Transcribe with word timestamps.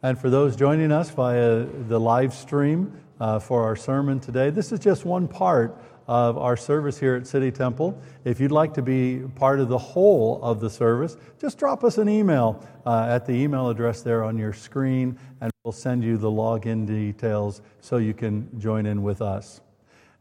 And 0.00 0.16
for 0.16 0.30
those 0.30 0.54
joining 0.54 0.92
us 0.92 1.10
via 1.10 1.64
the 1.64 1.98
live 1.98 2.32
stream 2.32 3.00
uh, 3.18 3.40
for 3.40 3.64
our 3.64 3.74
sermon 3.74 4.20
today, 4.20 4.48
this 4.50 4.70
is 4.70 4.78
just 4.78 5.04
one 5.04 5.26
part 5.26 5.76
of 6.06 6.38
our 6.38 6.56
service 6.56 7.00
here 7.00 7.16
at 7.16 7.26
City 7.26 7.50
Temple. 7.50 8.00
If 8.24 8.38
you'd 8.38 8.52
like 8.52 8.72
to 8.74 8.82
be 8.82 9.24
part 9.34 9.58
of 9.58 9.68
the 9.68 9.76
whole 9.76 10.40
of 10.40 10.60
the 10.60 10.70
service, 10.70 11.16
just 11.40 11.58
drop 11.58 11.82
us 11.82 11.98
an 11.98 12.08
email 12.08 12.64
uh, 12.86 13.08
at 13.10 13.26
the 13.26 13.32
email 13.32 13.70
address 13.70 14.00
there 14.02 14.22
on 14.22 14.38
your 14.38 14.52
screen, 14.52 15.18
and 15.40 15.50
we'll 15.64 15.72
send 15.72 16.04
you 16.04 16.16
the 16.16 16.30
login 16.30 16.86
details 16.86 17.60
so 17.80 17.96
you 17.96 18.14
can 18.14 18.48
join 18.60 18.86
in 18.86 19.02
with 19.02 19.20
us. 19.20 19.60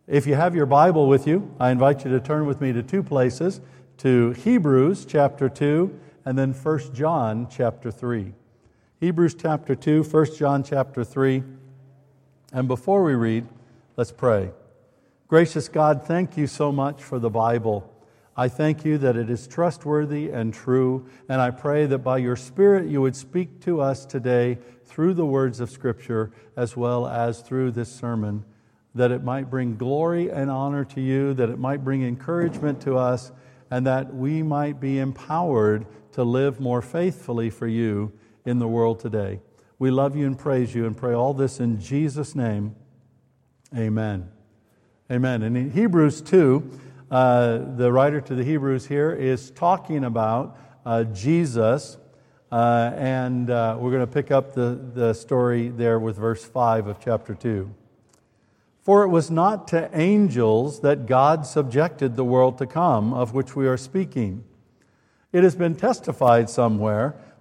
If 0.08 0.26
you 0.26 0.34
have 0.34 0.56
your 0.56 0.66
Bible 0.66 1.08
with 1.08 1.28
you, 1.28 1.54
I 1.60 1.70
invite 1.70 2.04
you 2.04 2.10
to 2.12 2.20
turn 2.20 2.48
with 2.48 2.62
me 2.62 2.74
to 2.74 2.82
two 2.82 3.04
places 3.04 3.62
to 3.98 4.32
Hebrews 4.32 5.06
chapter 5.06 5.50
2 5.50 6.00
and 6.26 6.36
then 6.36 6.52
1 6.52 6.96
John 6.96 7.48
chapter 7.50 7.92
3. 7.92 8.34
Hebrews 9.00 9.36
chapter 9.36 9.76
2, 9.76 10.02
1 10.02 10.36
John 10.38 10.64
chapter 10.64 11.04
3. 11.04 11.44
And 12.52 12.68
before 12.68 13.04
we 13.04 13.14
read, 13.14 13.46
let's 13.96 14.12
pray. 14.12 14.50
Gracious 15.28 15.70
God, 15.70 16.02
thank 16.08 16.36
you 16.36 16.48
so 16.48 16.72
much 16.72 17.04
for 17.04 17.20
the 17.20 17.30
Bible. 17.30 17.94
I 18.36 18.48
thank 18.48 18.84
you 18.84 18.98
that 18.98 19.16
it 19.16 19.30
is 19.30 19.48
trustworthy 19.48 20.32
and 20.32 20.52
true, 20.52 21.08
and 21.30 21.40
I 21.40 21.52
pray 21.52 21.86
that 21.86 22.00
by 22.00 22.18
your 22.18 22.36
Spirit 22.36 22.90
you 22.90 23.00
would 23.02 23.16
speak 23.16 23.62
to 23.66 23.82
us 23.82 24.04
today 24.04 24.58
through 24.86 25.14
the 25.14 25.28
words 25.28 25.60
of 25.60 25.70
Scripture 25.70 26.32
as 26.56 26.76
well 26.76 27.06
as 27.06 27.42
through 27.42 27.74
this 27.74 27.92
sermon, 27.92 28.46
that 28.96 29.12
it 29.12 29.24
might 29.24 29.52
bring 29.52 29.78
glory 29.78 30.32
and 30.32 30.50
honor 30.50 30.84
to 30.86 31.02
you, 31.02 31.36
that 31.36 31.52
it 31.52 31.60
might 31.60 31.84
bring 31.84 32.02
encouragement 32.02 32.82
to 32.82 32.98
us, 32.98 33.32
and 33.70 33.86
that 33.86 34.16
we 34.16 34.42
might 34.42 34.80
be 34.80 34.98
empowered 34.98 35.86
to 36.14 36.24
live 36.24 36.60
more 36.60 36.82
faithfully 36.82 37.52
for 37.52 37.68
you 37.68 38.12
in 38.48 38.60
the 38.60 38.68
world 38.68 39.00
today. 39.00 39.42
We 39.78 39.92
love 39.92 40.16
you 40.16 40.26
and 40.26 40.40
praise 40.40 40.74
you 40.74 40.86
and 40.86 40.96
pray 40.96 41.14
all 41.14 41.34
this 41.34 41.60
in 41.60 41.82
Jesus' 41.82 42.34
name. 42.34 42.76
Amen. 43.76 44.32
Amen. 45.12 45.44
And 45.44 45.58
in 45.58 45.70
Hebrews 45.70 46.22
2, 46.22 46.80
uh, 47.12 47.58
the 47.76 47.92
writer 47.92 48.22
to 48.22 48.36
the 48.36 48.46
Hebrews 48.46 48.88
here 48.88 49.12
is 49.12 49.52
talking 49.52 50.06
about 50.06 50.58
uh, 50.86 51.04
Jesus, 51.04 51.98
uh, 52.50 52.92
and 52.96 53.50
uh, 53.50 53.76
we're 53.78 53.92
going 53.92 54.06
to 54.06 54.12
pick 54.12 54.32
up 54.32 54.54
the, 54.54 54.80
the 54.94 55.14
story 55.14 55.68
there 55.68 56.00
with 56.00 56.16
verse 56.16 56.46
5 56.46 56.88
of 56.88 57.00
chapter 57.02 57.36
2. 57.36 57.70
For 58.82 59.04
it 59.04 59.10
was 59.10 59.30
not 59.30 59.68
to 59.70 59.90
angels 59.94 60.80
that 60.80 61.06
God 61.06 61.46
subjected 61.46 62.16
the 62.16 62.24
world 62.24 62.58
to 62.60 62.66
come, 62.66 63.14
of 63.14 63.34
which 63.34 63.58
we 63.58 63.68
are 63.68 63.76
speaking. 63.76 64.46
It 65.34 65.44
has 65.44 65.56
been 65.58 65.76
testified 65.76 66.50
somewhere 66.50 67.16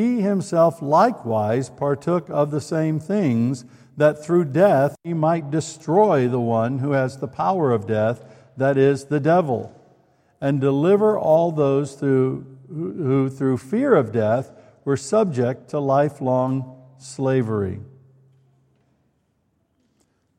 he 0.00 0.22
himself 0.22 0.80
likewise 0.80 1.68
partook 1.68 2.28
of 2.30 2.50
the 2.50 2.60
same 2.60 2.98
things, 2.98 3.64
that 3.96 4.24
through 4.24 4.46
death 4.46 4.96
he 5.04 5.12
might 5.12 5.50
destroy 5.50 6.26
the 6.26 6.40
one 6.40 6.78
who 6.78 6.92
has 6.92 7.18
the 7.18 7.28
power 7.28 7.70
of 7.70 7.86
death, 7.86 8.24
that 8.56 8.78
is, 8.78 9.04
the 9.04 9.20
devil, 9.20 9.74
and 10.40 10.60
deliver 10.60 11.18
all 11.18 11.52
those 11.52 12.00
who, 12.00 12.44
through 13.30 13.58
fear 13.58 13.94
of 13.94 14.10
death, 14.10 14.50
were 14.84 14.96
subject 14.96 15.68
to 15.68 15.78
lifelong 15.78 16.82
slavery. 16.98 17.80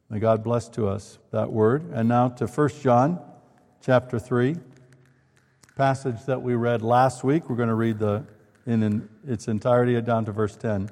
May 0.09 0.19
God 0.19 0.43
bless 0.43 0.67
to 0.69 0.87
us 0.87 1.19
that 1.31 1.51
word. 1.51 1.89
And 1.93 2.09
now 2.09 2.29
to 2.29 2.47
1 2.47 2.69
John 2.81 3.19
chapter 3.81 4.17
3, 4.17 4.57
passage 5.75 6.25
that 6.25 6.41
we 6.41 6.55
read 6.55 6.81
last 6.81 7.23
week. 7.23 7.49
We're 7.49 7.55
going 7.55 7.69
to 7.69 7.75
read 7.75 7.99
the 7.99 8.25
in 8.65 9.09
its 9.27 9.47
entirety 9.47 9.99
down 10.01 10.25
to 10.25 10.31
verse 10.31 10.55
10. 10.55 10.89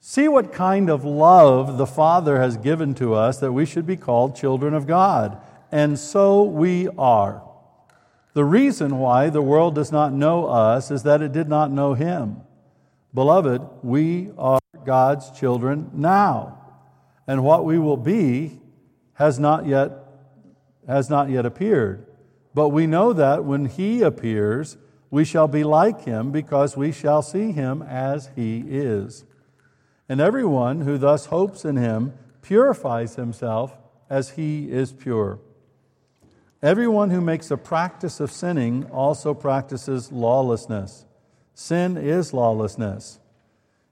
See 0.00 0.28
what 0.28 0.52
kind 0.52 0.88
of 0.88 1.04
love 1.04 1.76
the 1.76 1.86
Father 1.86 2.40
has 2.40 2.56
given 2.56 2.94
to 2.94 3.14
us 3.14 3.38
that 3.38 3.52
we 3.52 3.66
should 3.66 3.86
be 3.86 3.96
called 3.96 4.34
children 4.34 4.72
of 4.72 4.86
God. 4.86 5.40
And 5.70 5.98
so 5.98 6.42
we 6.42 6.88
are. 6.98 7.42
The 8.32 8.44
reason 8.44 8.98
why 8.98 9.28
the 9.28 9.42
world 9.42 9.74
does 9.74 9.92
not 9.92 10.12
know 10.12 10.46
us 10.46 10.90
is 10.90 11.02
that 11.02 11.20
it 11.20 11.32
did 11.32 11.48
not 11.48 11.70
know 11.70 11.94
Him. 11.94 12.38
Beloved, 13.12 13.62
we 13.82 14.30
are 14.38 14.60
God's 14.84 15.30
children 15.32 15.90
now. 15.92 16.58
And 17.26 17.44
what 17.44 17.64
we 17.64 17.78
will 17.78 17.96
be 17.96 18.60
has 19.14 19.38
not 19.38 19.66
yet, 19.66 19.92
has 20.86 21.10
not 21.10 21.28
yet 21.28 21.44
appeared. 21.44 22.06
But 22.54 22.70
we 22.70 22.86
know 22.86 23.12
that 23.12 23.44
when 23.44 23.66
He 23.66 24.02
appears, 24.02 24.78
we 25.10 25.24
shall 25.24 25.48
be 25.48 25.64
like 25.64 26.04
him 26.04 26.30
because 26.30 26.76
we 26.76 26.92
shall 26.92 27.22
see 27.22 27.52
him 27.52 27.82
as 27.82 28.30
he 28.36 28.64
is. 28.68 29.24
And 30.08 30.20
everyone 30.20 30.82
who 30.82 30.98
thus 30.98 31.26
hopes 31.26 31.64
in 31.64 31.76
him 31.76 32.14
purifies 32.42 33.16
himself 33.16 33.76
as 34.08 34.30
he 34.30 34.70
is 34.70 34.92
pure. 34.92 35.38
Everyone 36.62 37.10
who 37.10 37.20
makes 37.20 37.50
a 37.50 37.56
practice 37.56 38.20
of 38.20 38.30
sinning 38.30 38.84
also 38.90 39.34
practices 39.34 40.12
lawlessness. 40.12 41.06
Sin 41.54 41.96
is 41.96 42.32
lawlessness. 42.32 43.18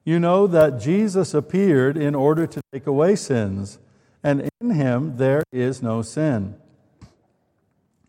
You 0.05 0.19
know 0.19 0.47
that 0.47 0.81
Jesus 0.81 1.35
appeared 1.35 1.97
in 1.97 2.15
order 2.15 2.47
to 2.47 2.61
take 2.73 2.87
away 2.87 3.17
sins, 3.17 3.79
and 4.23 4.49
in 4.61 4.71
him 4.71 5.17
there 5.17 5.45
is 5.53 5.83
no 5.83 6.03
sin. 6.03 6.57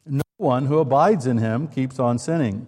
No 0.05 0.21
one 0.37 0.65
who 0.65 0.79
abides 0.79 1.25
in 1.25 1.37
him 1.37 1.67
keeps 1.67 1.99
on 1.99 2.17
sinning. 2.17 2.67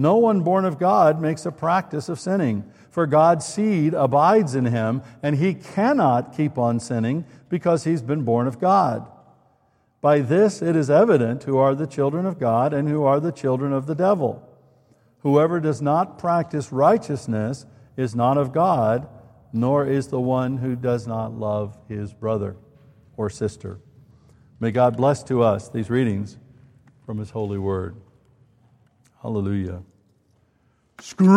No 0.00 0.14
one 0.14 0.42
born 0.42 0.64
of 0.64 0.78
God 0.78 1.20
makes 1.20 1.44
a 1.44 1.50
practice 1.50 2.08
of 2.08 2.20
sinning, 2.20 2.64
for 2.88 3.04
God's 3.04 3.44
seed 3.44 3.94
abides 3.94 4.54
in 4.54 4.66
him, 4.66 5.02
and 5.24 5.34
he 5.36 5.54
cannot 5.54 6.36
keep 6.36 6.56
on 6.56 6.78
sinning 6.78 7.24
because 7.48 7.82
he's 7.82 8.00
been 8.00 8.22
born 8.22 8.46
of 8.46 8.60
God. 8.60 9.10
By 10.00 10.20
this 10.20 10.62
it 10.62 10.76
is 10.76 10.88
evident 10.88 11.42
who 11.42 11.58
are 11.58 11.74
the 11.74 11.88
children 11.88 12.26
of 12.26 12.38
God 12.38 12.72
and 12.72 12.88
who 12.88 13.02
are 13.02 13.18
the 13.18 13.32
children 13.32 13.72
of 13.72 13.86
the 13.86 13.96
devil. 13.96 14.48
Whoever 15.22 15.58
does 15.58 15.82
not 15.82 16.16
practice 16.16 16.70
righteousness 16.70 17.66
is 17.96 18.14
not 18.14 18.38
of 18.38 18.52
God, 18.52 19.08
nor 19.52 19.84
is 19.84 20.06
the 20.06 20.20
one 20.20 20.58
who 20.58 20.76
does 20.76 21.08
not 21.08 21.32
love 21.32 21.76
his 21.88 22.14
brother 22.14 22.56
or 23.16 23.28
sister. 23.28 23.80
May 24.60 24.70
God 24.70 24.96
bless 24.96 25.24
to 25.24 25.42
us 25.42 25.68
these 25.68 25.90
readings 25.90 26.38
from 27.04 27.18
his 27.18 27.30
holy 27.30 27.58
word. 27.58 27.96
Hallelujah. 29.22 29.82
Scrooge! 31.00 31.28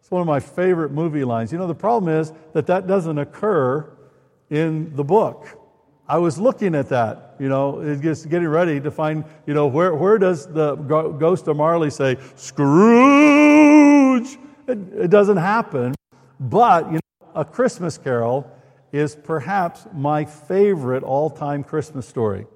It's 0.00 0.10
one 0.10 0.20
of 0.20 0.26
my 0.26 0.40
favorite 0.40 0.92
movie 0.92 1.24
lines. 1.24 1.50
You 1.50 1.58
know, 1.58 1.66
the 1.66 1.74
problem 1.74 2.14
is 2.14 2.32
that 2.52 2.66
that 2.66 2.86
doesn't 2.86 3.18
occur 3.18 3.90
in 4.50 4.94
the 4.94 5.04
book. 5.04 5.48
I 6.06 6.18
was 6.18 6.38
looking 6.38 6.74
at 6.74 6.90
that, 6.90 7.36
you 7.38 7.48
know, 7.48 7.98
just 8.02 8.28
getting 8.28 8.48
ready 8.48 8.80
to 8.80 8.90
find, 8.90 9.24
you 9.46 9.54
know, 9.54 9.66
where, 9.66 9.94
where 9.94 10.18
does 10.18 10.46
the 10.46 10.74
ghost 10.74 11.48
of 11.48 11.56
Marley 11.56 11.88
say, 11.88 12.18
Scrooge? 12.34 14.36
It, 14.66 14.78
it 14.94 15.10
doesn't 15.10 15.38
happen. 15.38 15.94
But, 16.38 16.86
you 16.88 16.94
know, 16.94 17.00
A 17.34 17.46
Christmas 17.46 17.96
Carol 17.96 18.50
is 18.92 19.16
perhaps 19.16 19.86
my 19.94 20.26
favorite 20.26 21.02
all 21.02 21.30
time 21.30 21.64
Christmas 21.64 22.06
story. 22.06 22.46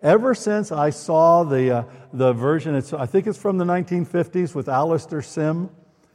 Ever 0.00 0.32
since 0.32 0.70
I 0.70 0.90
saw 0.90 1.42
the, 1.42 1.78
uh, 1.78 1.84
the 2.12 2.32
version, 2.32 2.76
it's, 2.76 2.92
I 2.92 3.06
think 3.06 3.26
it's 3.26 3.38
from 3.38 3.58
the 3.58 3.64
1950s 3.64 4.54
with 4.54 4.68
Alastair 4.68 5.22
Sim, 5.22 5.70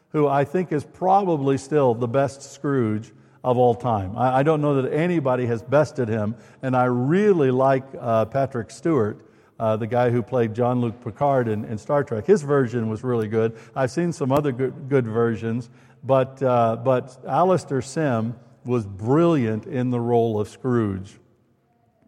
who 0.10 0.26
I 0.26 0.46
think 0.46 0.72
is 0.72 0.86
probably 0.86 1.58
still 1.58 1.94
the 1.94 2.08
best 2.08 2.42
Scrooge 2.54 3.12
of 3.44 3.58
all 3.58 3.76
time. 3.76 4.18
I, 4.18 4.40
I 4.40 4.44
don't 4.44 4.62
know 4.62 4.82
that 4.82 4.94
anybody 4.94 5.46
has 5.48 5.62
bested 5.62 6.08
him, 6.08 6.36
and 6.62 6.78
I 6.78 6.86
really 6.86 7.52
like 7.52 7.84
uh, 8.00 8.24
Patrick 8.26 8.72
Stewart. 8.72 9.20
Uh, 9.60 9.78
the 9.78 9.88
guy 9.88 10.10
who 10.10 10.24
played 10.24 10.54
Jean-Luc 10.54 11.04
Picard 11.04 11.48
in, 11.48 11.64
in, 11.66 11.78
Star 11.78 12.04
Trek. 12.04 12.26
His 12.26 12.42
version 12.42 12.90
was 12.90 13.04
really 13.04 13.28
good. 13.28 13.56
I've 13.76 13.92
seen 13.92 14.12
some 14.12 14.32
other 14.32 14.52
good, 14.52 14.90
good 14.90 15.06
versions, 15.06 15.70
but, 16.04 16.42
uh, 16.42 16.78
but 16.78 17.18
Alastair 17.26 17.82
Sim 17.82 18.36
was 18.66 18.86
brilliant 18.86 19.68
in 19.68 19.92
the 19.92 20.00
role 20.00 20.40
of 20.40 20.50
Scrooge. 20.50 21.20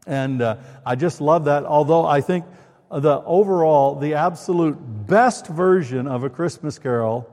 And 0.05 0.41
uh, 0.41 0.57
I 0.85 0.95
just 0.95 1.21
love 1.21 1.45
that, 1.45 1.65
although 1.65 2.05
I 2.05 2.21
think 2.21 2.45
the 2.91 3.21
overall, 3.25 3.95
the 3.95 4.13
absolute 4.13 4.77
best 5.07 5.47
version 5.47 6.07
of 6.07 6.23
A 6.23 6.29
Christmas 6.29 6.77
Carol, 6.77 7.27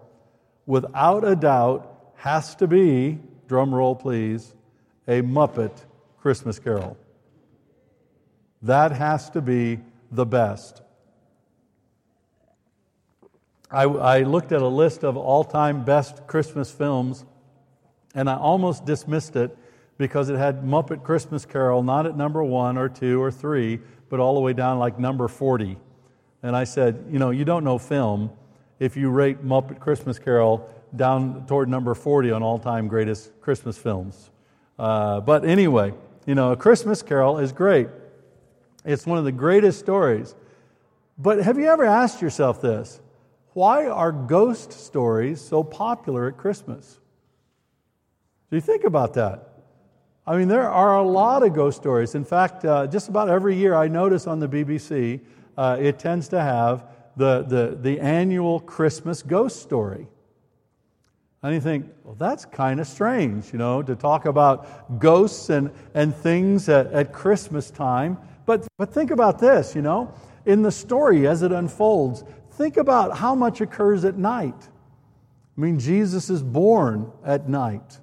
without 0.67 1.25
a 1.27 1.37
doubt, 1.37 2.13
has 2.17 2.55
to 2.57 2.67
be, 2.67 3.19
drum 3.49 3.75
roll 3.75 3.95
please, 3.95 4.55
a 5.07 5.21
Muppet 5.23 5.73
Christmas 6.21 6.59
Carol. 6.59 6.97
That 8.63 8.93
has 8.93 9.29
to 9.31 9.43
be 9.43 9.81
the 10.11 10.25
best. 10.25 10.83
I, 13.71 13.85
I 13.85 14.23
looked 14.23 14.53
at 14.53 14.63
a 14.63 14.69
list 14.69 15.03
of 15.03 15.17
all 15.17 15.45
time 15.45 15.85
best 15.85 16.27
Christmas 16.27 16.71
films, 16.71 17.25
and 18.15 18.31
I 18.31 18.37
almost 18.37 18.85
dismissed 18.85 19.35
it 19.37 19.57
because 20.03 20.31
it 20.31 20.37
had 20.37 20.65
Muppet 20.65 21.05
Christmas 21.05 21.47
Carol 21.47 21.85
not 21.85 22.07
at 22.07 22.17
number 22.17 22.43
one 22.43 22.77
or 22.77 22.89
two 22.89 23.23
or 23.23 23.31
three, 23.31 23.79
but 24.09 24.19
all 24.19 24.35
the 24.35 24.41
way 24.41 24.53
down 24.53 24.81
like 24.81 24.99
number 24.99 25.29
40. 25.29 25.79
And 26.43 26.57
I 26.57 26.65
said, 26.65 27.05
You 27.09 27.21
know, 27.21 27.31
you 27.31 27.45
don't 27.45 27.63
know 27.63 27.79
film 27.79 28.33
if 28.81 28.97
you 28.97 29.11
rate 29.11 29.45
Muppet 29.45 29.79
Christmas 29.79 30.19
Carol 30.19 30.69
down 30.97 31.47
toward 31.47 31.69
number 31.69 31.95
40 31.95 32.33
on 32.33 32.43
all 32.43 32.59
time 32.59 32.89
greatest 32.89 33.31
Christmas 33.41 33.79
films. 33.79 34.33
Uh, 34.77 35.21
but 35.21 35.45
anyway, 35.45 35.95
you 36.27 36.35
know, 36.35 36.51
A 36.51 36.57
Christmas 36.57 37.01
Carol 37.01 37.39
is 37.39 37.53
great. 37.53 37.87
It's 38.85 39.07
one 39.07 39.19
of 39.19 39.25
the 39.25 39.31
greatest 39.31 39.79
stories. 39.79 40.35
But 41.17 41.45
have 41.45 41.59
you 41.59 41.67
ever 41.67 41.85
asked 41.85 42.21
yourself 42.21 42.61
this? 42.61 43.01
Why 43.53 43.87
are 43.87 44.11
ghost 44.11 44.73
stories 44.73 45.41
so 45.41 45.63
popular 45.63 46.27
at 46.27 46.37
Christmas? 46.39 46.99
Do 48.51 48.57
you 48.57 48.61
think 48.61 48.83
about 48.83 49.15
that? 49.15 49.52
I 50.27 50.37
mean, 50.37 50.47
there 50.47 50.71
are 50.71 50.99
a 50.99 51.03
lot 51.03 51.43
of 51.43 51.53
ghost 51.53 51.79
stories. 51.79 52.15
In 52.15 52.25
fact, 52.25 52.65
uh, 52.65 52.87
just 52.87 53.09
about 53.09 53.29
every 53.29 53.57
year 53.57 53.75
I 53.75 53.89
notice 53.89 54.29
on 54.29 54.39
the 54.39 54.49
BBC, 54.49 55.21
uh, 55.57 55.77
it 55.81 55.99
tends 55.99 56.29
to 56.29 56.41
have 56.41 56.85
the, 57.17 57.43
the, 57.43 57.77
the 57.81 58.01
annual 58.01 58.61
Christmas 58.61 59.23
ghost 59.23 59.61
story. 59.61 60.07
And 61.43 61.55
you 61.55 61.61
think, 61.61 61.91
well, 62.05 62.15
that's 62.15 62.45
kind 62.45 62.79
of 62.79 62.87
strange, 62.87 63.53
you 63.53 63.59
know, 63.59 63.83
to 63.83 63.97
talk 63.97 64.27
about 64.27 65.01
ghosts 65.01 65.51
and, 65.51 65.73
and 65.93 66.15
things 66.15 66.69
at, 66.69 66.87
at 66.93 67.13
Christmas 67.13 67.71
time. 67.71 68.17
But, 68.47 68.69
but 68.79 68.95
think 68.95 69.11
about 69.11 69.41
this, 69.41 69.75
you 69.75 69.83
know, 69.83 70.15
in 70.47 70.63
the 70.63 70.71
story 70.71 71.27
as 71.27 71.43
it 71.43 71.51
unfolds, 71.51 72.23
think 72.53 72.77
about 72.77 73.17
how 73.19 73.35
much 73.35 73.61
occurs 73.61 74.05
at 74.05 74.17
night. 74.17 74.69
I 75.59 75.61
mean, 75.61 75.81
Jesus 75.81 76.31
is 76.31 76.45
born 76.45 77.11
at 77.25 77.49
night. 77.49 77.99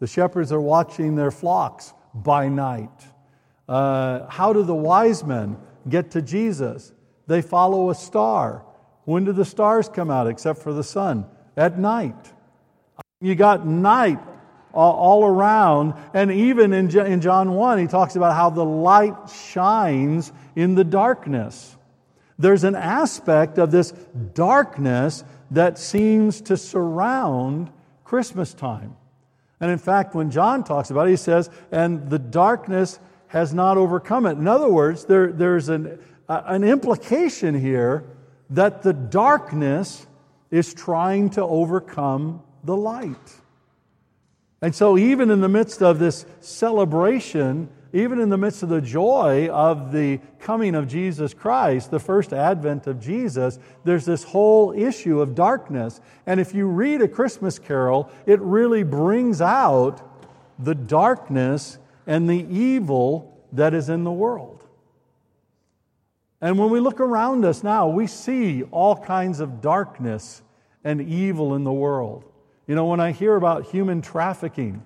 The 0.00 0.06
shepherds 0.06 0.50
are 0.50 0.60
watching 0.60 1.14
their 1.14 1.30
flocks 1.30 1.94
by 2.14 2.48
night. 2.48 2.90
Uh, 3.68 4.26
how 4.28 4.52
do 4.52 4.64
the 4.64 4.74
wise 4.74 5.22
men 5.22 5.56
get 5.88 6.10
to 6.12 6.22
Jesus? 6.22 6.92
They 7.26 7.42
follow 7.42 7.90
a 7.90 7.94
star. 7.94 8.64
When 9.04 9.24
do 9.24 9.32
the 9.32 9.44
stars 9.44 9.88
come 9.88 10.10
out 10.10 10.26
except 10.26 10.60
for 10.60 10.72
the 10.72 10.82
sun? 10.82 11.26
At 11.56 11.78
night. 11.78 12.32
You 13.20 13.34
got 13.34 13.66
night 13.66 14.18
all 14.72 15.24
around. 15.24 15.94
And 16.14 16.30
even 16.30 16.72
in 16.72 17.20
John 17.20 17.52
1, 17.52 17.78
he 17.78 17.86
talks 17.86 18.16
about 18.16 18.34
how 18.34 18.50
the 18.50 18.64
light 18.64 19.28
shines 19.28 20.32
in 20.56 20.74
the 20.74 20.84
darkness. 20.84 21.76
There's 22.38 22.64
an 22.64 22.74
aspect 22.74 23.58
of 23.58 23.70
this 23.70 23.92
darkness 24.32 25.24
that 25.50 25.78
seems 25.78 26.40
to 26.42 26.56
surround 26.56 27.70
Christmas 28.04 28.54
time. 28.54 28.96
And 29.60 29.70
in 29.70 29.78
fact, 29.78 30.14
when 30.14 30.30
John 30.30 30.64
talks 30.64 30.90
about 30.90 31.06
it, 31.06 31.10
he 31.10 31.16
says, 31.16 31.50
and 31.70 32.08
the 32.08 32.18
darkness 32.18 32.98
has 33.28 33.52
not 33.52 33.76
overcome 33.76 34.26
it. 34.26 34.32
In 34.32 34.48
other 34.48 34.70
words, 34.70 35.04
there, 35.04 35.30
there's 35.30 35.68
an, 35.68 36.02
uh, 36.28 36.42
an 36.46 36.64
implication 36.64 37.54
here 37.54 38.04
that 38.50 38.82
the 38.82 38.92
darkness 38.92 40.06
is 40.50 40.74
trying 40.74 41.30
to 41.30 41.42
overcome 41.42 42.42
the 42.64 42.76
light. 42.76 43.16
And 44.62 44.74
so, 44.74 44.98
even 44.98 45.30
in 45.30 45.40
the 45.40 45.48
midst 45.48 45.82
of 45.82 45.98
this 45.98 46.26
celebration, 46.40 47.68
even 47.92 48.20
in 48.20 48.28
the 48.28 48.38
midst 48.38 48.62
of 48.62 48.68
the 48.68 48.80
joy 48.80 49.48
of 49.48 49.90
the 49.92 50.20
coming 50.38 50.74
of 50.74 50.86
Jesus 50.86 51.34
Christ, 51.34 51.90
the 51.90 51.98
first 51.98 52.32
advent 52.32 52.86
of 52.86 53.00
Jesus, 53.00 53.58
there's 53.84 54.04
this 54.04 54.22
whole 54.22 54.72
issue 54.72 55.20
of 55.20 55.34
darkness. 55.34 56.00
And 56.26 56.38
if 56.38 56.54
you 56.54 56.66
read 56.66 57.02
a 57.02 57.08
Christmas 57.08 57.58
carol, 57.58 58.10
it 58.26 58.40
really 58.40 58.84
brings 58.84 59.40
out 59.40 60.00
the 60.58 60.74
darkness 60.74 61.78
and 62.06 62.28
the 62.28 62.46
evil 62.48 63.44
that 63.52 63.74
is 63.74 63.88
in 63.88 64.04
the 64.04 64.12
world. 64.12 64.64
And 66.40 66.58
when 66.58 66.70
we 66.70 66.80
look 66.80 67.00
around 67.00 67.44
us 67.44 67.62
now, 67.62 67.88
we 67.88 68.06
see 68.06 68.62
all 68.64 68.96
kinds 68.96 69.40
of 69.40 69.60
darkness 69.60 70.42
and 70.84 71.00
evil 71.00 71.54
in 71.54 71.64
the 71.64 71.72
world. 71.72 72.24
You 72.66 72.74
know, 72.74 72.86
when 72.86 73.00
I 73.00 73.12
hear 73.12 73.36
about 73.36 73.66
human 73.66 74.00
trafficking, 74.00 74.82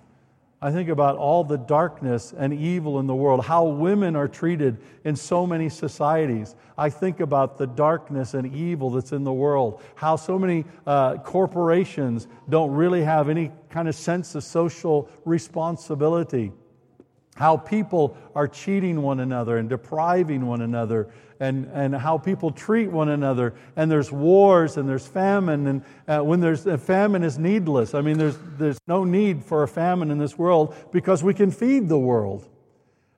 I 0.64 0.73
think 0.73 0.88
about 0.88 1.18
all 1.18 1.44
the 1.44 1.59
darkness 1.59 2.33
and 2.35 2.54
evil 2.54 2.99
in 2.99 3.06
the 3.06 3.14
world, 3.14 3.44
how 3.44 3.66
women 3.66 4.16
are 4.16 4.26
treated 4.26 4.78
in 5.04 5.14
so 5.14 5.47
many 5.47 5.68
societies. 5.68 6.56
I 6.78 6.88
think 6.88 7.21
about 7.21 7.59
the 7.59 7.66
darkness 7.66 8.33
and 8.33 8.50
evil 8.54 8.88
that's 8.88 9.12
in 9.12 9.25
the 9.25 9.33
world, 9.33 9.83
how 9.94 10.16
so 10.16 10.38
many 10.38 10.64
uh, 10.87 11.18
corporations 11.18 12.28
don't 12.49 12.71
really 12.71 13.02
have 13.02 13.28
any 13.28 13.52
kind 13.68 13.88
of 13.88 13.94
sense 13.94 14.35
of 14.37 14.42
social 14.42 15.11
responsibility 15.26 16.50
how 17.35 17.57
people 17.57 18.17
are 18.35 18.49
cheating 18.49 19.03
one 19.03 19.21
another 19.21 19.59
and 19.59 19.69
depriving 19.69 20.47
one 20.47 20.62
another, 20.62 21.09
and, 21.41 21.69
and 21.73 21.95
how 21.95 22.17
people 22.17 22.50
treat 22.53 22.91
one 22.91 23.09
another. 23.09 23.55
And 23.76 23.91
there's 23.91 24.11
wars 24.11 24.76
and 24.76 24.88
there's 24.88 25.07
famine, 25.07 25.67
and 25.67 25.83
uh, 26.07 26.21
when 26.23 26.41
there's 26.41 26.67
a 26.67 26.79
famine 26.79 27.25
is 27.25 27.38
needless. 27.38 27.93
I 27.95 28.00
mean, 28.00 28.19
there's, 28.19 28.38
there's 28.57 28.79
no 28.87 29.05
need 29.05 29.45
for 29.45 29.64
a 29.64 29.69
famine 29.69 30.11
in 30.11 30.19
this 30.19 30.38
world 30.38 30.75
because 30.93 31.23
we 31.23 31.35
can 31.35 31.50
feed 31.50 31.88
the 31.88 31.99
world. 31.99 32.49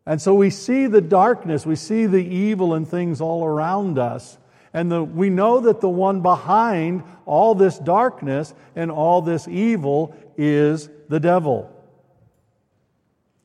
And 0.07 0.21
so 0.23 0.35
we 0.35 0.51
see 0.51 0.87
the 0.87 1.01
darkness, 1.01 1.67
we 1.67 1.77
see 1.77 2.07
the 2.07 2.25
evil 2.25 2.75
and 2.75 2.89
things 2.89 3.21
all 3.21 3.45
around 3.45 3.99
us. 3.99 4.39
And 4.73 4.91
the, 4.91 5.03
we 5.03 5.31
know 5.31 5.61
that 5.61 5.81
the 5.81 5.89
one 5.89 6.21
behind 6.21 7.03
all 7.27 7.55
this 7.55 7.79
darkness 7.79 8.55
and 8.77 8.91
all 8.91 9.21
this 9.21 9.49
evil 9.49 10.15
is 10.39 10.89
the 11.09 11.21
devil 11.21 11.76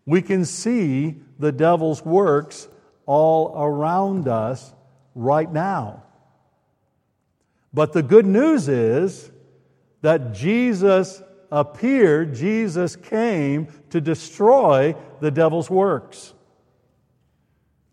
we 0.05 0.22
can 0.22 0.46
see 0.46 1.15
the 1.39 1.51
devil's 1.51 2.03
works 2.03 2.67
all 3.05 3.53
around 3.55 4.27
us 4.27 4.74
right 5.15 5.51
now. 5.51 6.03
But 7.74 7.93
the 7.93 8.03
good 8.03 8.25
news 8.25 8.67
is 8.67 9.31
that 10.01 10.34
Jesus 10.34 11.22
appeared, 11.51 12.34
Jesus 12.34 12.96
came 12.96 13.67
to 13.89 14.01
destroy 14.01 14.96
the 15.20 15.31
devil's 15.31 15.70
works. 15.70 16.34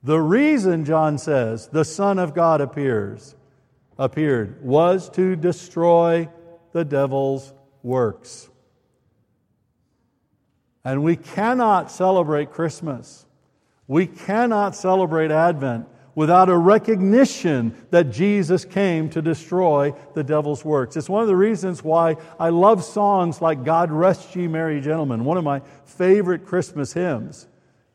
The 0.02 0.20
reason, 0.20 0.84
John 0.84 1.18
says, 1.18 1.68
the 1.68 1.84
Son 1.84 2.18
of 2.18 2.34
God 2.34 2.60
appears, 2.60 3.34
appeared 3.98 4.64
was 4.64 5.08
to 5.10 5.36
destroy 5.36 6.28
the 6.72 6.84
devil's 6.84 7.52
works. 7.82 8.48
And 10.84 11.02
we 11.02 11.16
cannot 11.16 11.90
celebrate 11.90 12.52
Christmas. 12.52 13.26
We 13.86 14.06
cannot 14.06 14.74
celebrate 14.74 15.30
Advent 15.30 15.86
without 16.14 16.48
a 16.48 16.56
recognition 16.56 17.72
that 17.90 18.10
Jesus 18.10 18.64
came 18.64 19.08
to 19.10 19.22
destroy 19.22 19.94
the 20.14 20.24
devil's 20.24 20.64
works. 20.64 20.96
It's 20.96 21.08
one 21.08 21.22
of 21.22 21.28
the 21.28 21.36
reasons 21.36 21.84
why 21.84 22.16
I 22.40 22.48
love 22.48 22.82
songs 22.82 23.40
like 23.40 23.62
God 23.62 23.92
Rest 23.92 24.34
Ye 24.34 24.48
Merry 24.48 24.80
Gentlemen, 24.80 25.24
one 25.24 25.36
of 25.36 25.44
my 25.44 25.62
favorite 25.84 26.44
Christmas 26.44 26.92
hymns. 26.92 27.46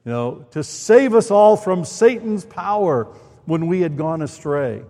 You 0.06 0.12
know, 0.12 0.46
to 0.52 0.64
save 0.64 1.14
us 1.14 1.32
all 1.32 1.58
from 1.58 1.84
Satan's 1.84 2.46
power 2.46 3.06
when 3.46 3.68
we 3.68 3.82
had 3.82 3.98
gone 3.98 4.22
astray. 4.22 4.84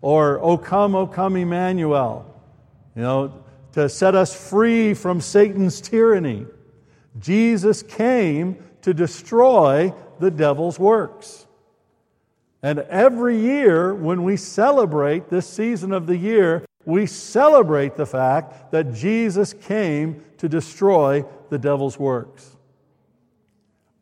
Or, 0.00 0.40
O 0.40 0.58
come, 0.58 0.94
O 0.94 1.06
come, 1.06 1.36
Emmanuel. 1.36 2.26
You 2.96 3.02
know, 3.02 3.44
to 3.72 3.88
set 3.88 4.14
us 4.14 4.34
free 4.34 4.94
from 4.94 5.20
Satan's 5.20 5.80
tyranny. 5.80 6.46
Jesus 7.18 7.82
came 7.82 8.62
to 8.82 8.94
destroy 8.94 9.92
the 10.20 10.30
devil's 10.30 10.78
works. 10.78 11.46
And 12.62 12.80
every 12.80 13.38
year, 13.38 13.94
when 13.94 14.24
we 14.24 14.36
celebrate 14.36 15.28
this 15.28 15.46
season 15.46 15.92
of 15.92 16.06
the 16.06 16.16
year, 16.16 16.64
we 16.84 17.06
celebrate 17.06 17.96
the 17.96 18.06
fact 18.06 18.72
that 18.72 18.92
Jesus 18.94 19.52
came 19.52 20.24
to 20.38 20.48
destroy 20.48 21.24
the 21.50 21.58
devil's 21.58 21.98
works. 21.98 22.56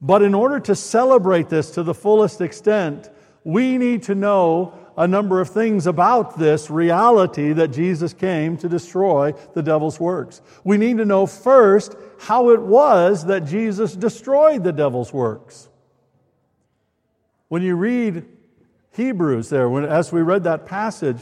But 0.01 0.23
in 0.23 0.35
order 0.35 0.61
to 0.61 0.75
celebrate 0.75 1.49
this 1.49 1.71
to 1.73 1.83
the 1.83 1.95
fullest 1.95 2.41
extent, 2.41 3.11
we 3.45 3.79
need 3.79 4.05
to 4.05 4.15
know 4.15 4.75
a 4.97 5.07
number 5.07 5.41
of 5.41 5.51
things 5.51 5.87
about 5.87 6.39
this 6.39 6.71
reality 6.71 7.53
that 7.53 7.69
Jesus 7.69 8.13
came 8.13 8.57
to 8.59 8.69
destroy 8.69 9.33
the 9.53 9.63
devil's 9.63 10.01
works. 10.01 10.41
We 10.65 10.79
need 10.79 10.99
to 10.99 11.05
know 11.05 11.27
first 11.27 11.95
how 12.19 12.51
it 12.51 12.61
was 12.61 13.27
that 13.27 13.47
Jesus 13.47 13.95
destroyed 13.95 14.65
the 14.65 14.73
devil's 14.73 15.13
works. 15.13 15.69
When 17.49 17.63
you 17.63 17.77
read 17.77 18.25
Hebrews 18.93 19.49
there, 19.49 19.69
when, 19.69 19.85
as 19.85 20.13
we 20.13 20.23
read 20.23 20.45
that 20.45 20.67
passage, 20.67 21.19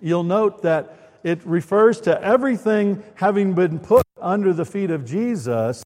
you'll 0.00 0.24
note 0.24 0.62
that 0.62 1.18
it 1.24 1.44
refers 1.44 2.00
to 2.02 2.22
everything 2.22 3.02
having 3.16 3.54
been 3.54 3.78
put 3.78 4.06
under 4.20 4.52
the 4.52 4.64
feet 4.64 4.90
of 4.90 5.04
Jesus, 5.04 5.82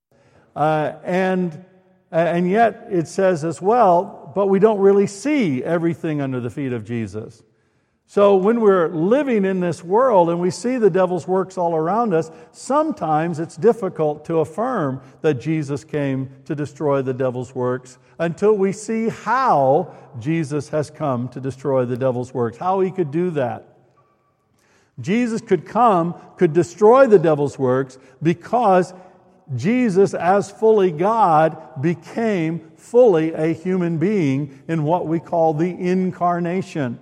uh, 0.54 0.92
and, 1.02 1.64
and 2.10 2.48
yet 2.48 2.86
it 2.90 3.08
says 3.08 3.44
as 3.44 3.60
well, 3.60 4.32
but 4.34 4.46
we 4.46 4.58
don't 4.58 4.78
really 4.78 5.06
see 5.06 5.64
everything 5.64 6.20
under 6.20 6.40
the 6.40 6.50
feet 6.50 6.72
of 6.72 6.84
Jesus. 6.84 7.42
So, 8.10 8.34
when 8.34 8.60
we're 8.60 8.88
living 8.88 9.44
in 9.44 9.60
this 9.60 9.84
world 9.84 10.30
and 10.30 10.40
we 10.40 10.50
see 10.50 10.78
the 10.78 10.90
devil's 10.90 11.28
works 11.28 11.56
all 11.56 11.76
around 11.76 12.12
us, 12.12 12.32
sometimes 12.50 13.38
it's 13.38 13.56
difficult 13.56 14.24
to 14.24 14.40
affirm 14.40 15.00
that 15.20 15.34
Jesus 15.34 15.84
came 15.84 16.28
to 16.46 16.56
destroy 16.56 17.02
the 17.02 17.14
devil's 17.14 17.54
works 17.54 17.98
until 18.18 18.54
we 18.54 18.72
see 18.72 19.10
how 19.10 19.94
Jesus 20.18 20.68
has 20.70 20.90
come 20.90 21.28
to 21.28 21.40
destroy 21.40 21.84
the 21.84 21.96
devil's 21.96 22.34
works, 22.34 22.56
how 22.56 22.80
he 22.80 22.90
could 22.90 23.12
do 23.12 23.30
that. 23.30 23.76
Jesus 24.98 25.40
could 25.40 25.64
come, 25.64 26.16
could 26.36 26.52
destroy 26.52 27.06
the 27.06 27.16
devil's 27.16 27.60
works 27.60 27.96
because 28.20 28.92
Jesus, 29.54 30.14
as 30.14 30.50
fully 30.50 30.90
God, 30.90 31.80
became 31.80 32.72
fully 32.76 33.32
a 33.34 33.54
human 33.54 33.98
being 33.98 34.64
in 34.66 34.82
what 34.82 35.06
we 35.06 35.20
call 35.20 35.54
the 35.54 35.70
incarnation. 35.70 36.98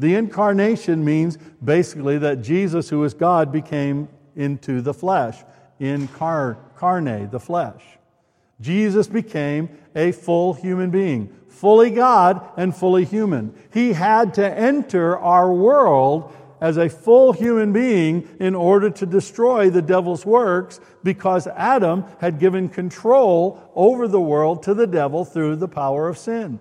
The 0.00 0.14
incarnation 0.14 1.04
means 1.04 1.36
basically 1.62 2.16
that 2.18 2.40
Jesus, 2.40 2.88
who 2.88 3.04
is 3.04 3.12
God, 3.12 3.52
became 3.52 4.08
into 4.34 4.80
the 4.80 4.94
flesh, 4.94 5.36
incar, 5.78 6.56
carne, 6.74 7.28
the 7.28 7.38
flesh. 7.38 7.82
Jesus 8.62 9.06
became 9.06 9.68
a 9.94 10.12
full 10.12 10.54
human 10.54 10.88
being, 10.88 11.28
fully 11.48 11.90
God 11.90 12.48
and 12.56 12.74
fully 12.74 13.04
human. 13.04 13.54
He 13.74 13.92
had 13.92 14.32
to 14.34 14.46
enter 14.58 15.18
our 15.18 15.52
world 15.52 16.34
as 16.62 16.78
a 16.78 16.88
full 16.88 17.34
human 17.34 17.70
being 17.70 18.26
in 18.40 18.54
order 18.54 18.88
to 18.88 19.04
destroy 19.04 19.68
the 19.68 19.82
devil's 19.82 20.24
works 20.24 20.80
because 21.02 21.46
Adam 21.46 22.06
had 22.20 22.38
given 22.38 22.70
control 22.70 23.70
over 23.74 24.08
the 24.08 24.20
world 24.20 24.62
to 24.62 24.72
the 24.72 24.86
devil 24.86 25.26
through 25.26 25.56
the 25.56 25.68
power 25.68 26.08
of 26.08 26.16
sin. 26.16 26.58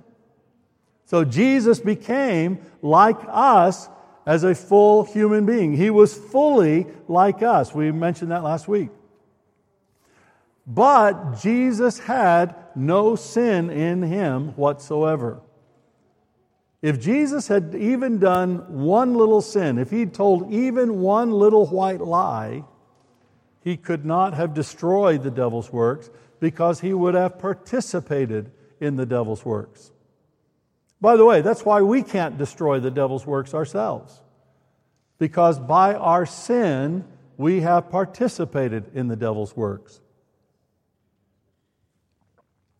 So 1.09 1.25
Jesus 1.25 1.79
became 1.79 2.59
like 2.83 3.17
us 3.27 3.89
as 4.27 4.43
a 4.43 4.53
full 4.53 5.05
human 5.05 5.43
being. 5.43 5.75
He 5.75 5.89
was 5.89 6.13
fully 6.13 6.85
like 7.07 7.41
us. 7.41 7.73
We 7.73 7.91
mentioned 7.91 8.29
that 8.29 8.43
last 8.43 8.67
week. 8.67 8.89
But 10.67 11.41
Jesus 11.41 11.97
had 11.97 12.53
no 12.75 13.15
sin 13.15 13.71
in 13.71 14.03
him 14.03 14.49
whatsoever. 14.49 15.41
If 16.83 17.01
Jesus 17.01 17.47
had 17.47 17.73
even 17.73 18.19
done 18.19 18.83
one 18.83 19.15
little 19.15 19.41
sin, 19.41 19.79
if 19.79 19.89
he'd 19.89 20.13
told 20.13 20.53
even 20.53 20.99
one 20.99 21.31
little 21.31 21.65
white 21.65 22.01
lie, 22.01 22.65
he 23.63 23.77
could 23.77 24.05
not 24.05 24.35
have 24.35 24.53
destroyed 24.53 25.23
the 25.23 25.31
devil's 25.31 25.73
works 25.73 26.11
because 26.39 26.81
he 26.81 26.93
would 26.93 27.15
have 27.15 27.39
participated 27.39 28.51
in 28.79 28.95
the 28.95 29.07
devil's 29.07 29.43
works. 29.43 29.91
By 31.01 31.15
the 31.15 31.25
way, 31.25 31.41
that's 31.41 31.63
why 31.63 31.81
we 31.81 32.03
can't 32.03 32.37
destroy 32.37 32.79
the 32.79 32.91
devil's 32.91 33.25
works 33.25 33.53
ourselves. 33.53 34.19
Because 35.17 35.59
by 35.59 35.95
our 35.95 36.25
sin, 36.25 37.05
we 37.37 37.61
have 37.61 37.89
participated 37.89 38.91
in 38.93 39.07
the 39.07 39.15
devil's 39.15 39.55
works. 39.55 40.01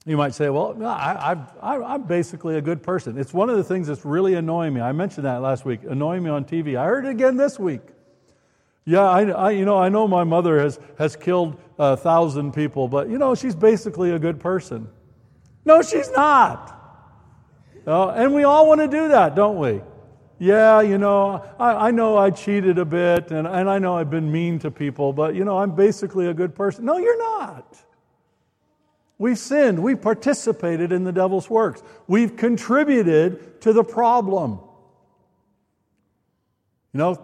You 0.06 0.18
might 0.18 0.34
say, 0.34 0.50
well, 0.50 0.76
I, 0.84 1.36
am 1.62 2.04
basically 2.04 2.58
a 2.58 2.62
good 2.62 2.82
person. 2.82 3.18
It's 3.18 3.34
one 3.34 3.50
of 3.50 3.58
the 3.58 3.64
things 3.64 3.88
that's 3.88 4.04
really 4.04 4.34
annoying 4.34 4.74
me. 4.74 4.82
I 4.82 4.92
mentioned 4.92 5.26
that 5.26 5.42
last 5.42 5.66
week, 5.66 5.82
annoying 5.88 6.24
me 6.24 6.30
on 6.30 6.46
TV. 6.46 6.78
I 6.78 6.86
heard 6.86 7.06
it 7.06 7.10
again 7.10 7.38
this 7.38 7.60
week. 7.60 7.82
Yeah, 8.86 9.02
I, 9.02 9.26
I 9.30 9.52
you 9.52 9.66
know, 9.66 9.78
I 9.78 9.90
know 9.90 10.08
my 10.08 10.24
mother 10.24 10.60
has, 10.60 10.80
has 10.98 11.16
killed 11.16 11.60
a 11.78 11.96
thousand 11.96 12.54
people, 12.54 12.88
but, 12.88 13.10
you 13.10 13.18
know, 13.18 13.36
she's 13.36 13.56
basically 13.56 14.12
a 14.12 14.20
good 14.20 14.40
person. 14.40 14.90
No, 15.64 15.82
she's 15.82 16.10
not. 16.12 16.79
Uh, 17.88 18.10
and 18.10 18.34
we 18.34 18.44
all 18.44 18.68
want 18.68 18.82
to 18.82 18.88
do 18.88 19.10
that, 19.10 19.36
don't 19.36 19.58
we? 19.58 19.82
Yeah, 20.40 20.82
you 20.82 20.98
know, 20.98 21.44
I, 21.60 21.88
I 21.88 21.92
know 21.92 22.18
I 22.18 22.30
cheated 22.30 22.78
a 22.78 22.86
bit 22.86 23.32
and, 23.32 23.46
and 23.46 23.70
I 23.70 23.78
know 23.78 23.98
I've 23.98 24.10
been 24.10 24.32
mean 24.32 24.58
to 24.60 24.72
people, 24.72 25.12
but, 25.12 25.36
you 25.36 25.44
know, 25.44 25.58
I'm 25.58 25.76
basically 25.76 26.28
a 26.28 26.34
good 26.34 26.56
person. 26.56 26.86
No, 26.86 26.98
you're 26.98 27.18
not. 27.18 27.78
We've 29.18 29.38
sinned. 29.38 29.84
We've 29.84 30.02
participated 30.02 30.94
in 30.94 31.04
the 31.04 31.12
devil's 31.12 31.50
works. 31.50 31.84
We've 32.08 32.38
contributed 32.38 33.60
to 33.62 33.74
the 33.74 33.84
problem. 33.84 34.60
You 36.94 36.98
know, 36.98 37.22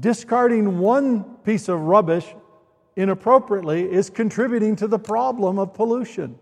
discarding 0.00 0.78
one 0.78 1.24
piece 1.36 1.70
of 1.70 1.80
rubbish 1.80 2.26
inappropriately 2.96 3.90
is 3.90 4.10
contributing 4.10 4.76
to 4.76 4.86
the 4.86 4.98
problem 4.98 5.58
of 5.58 5.72
pollution. 5.72 6.38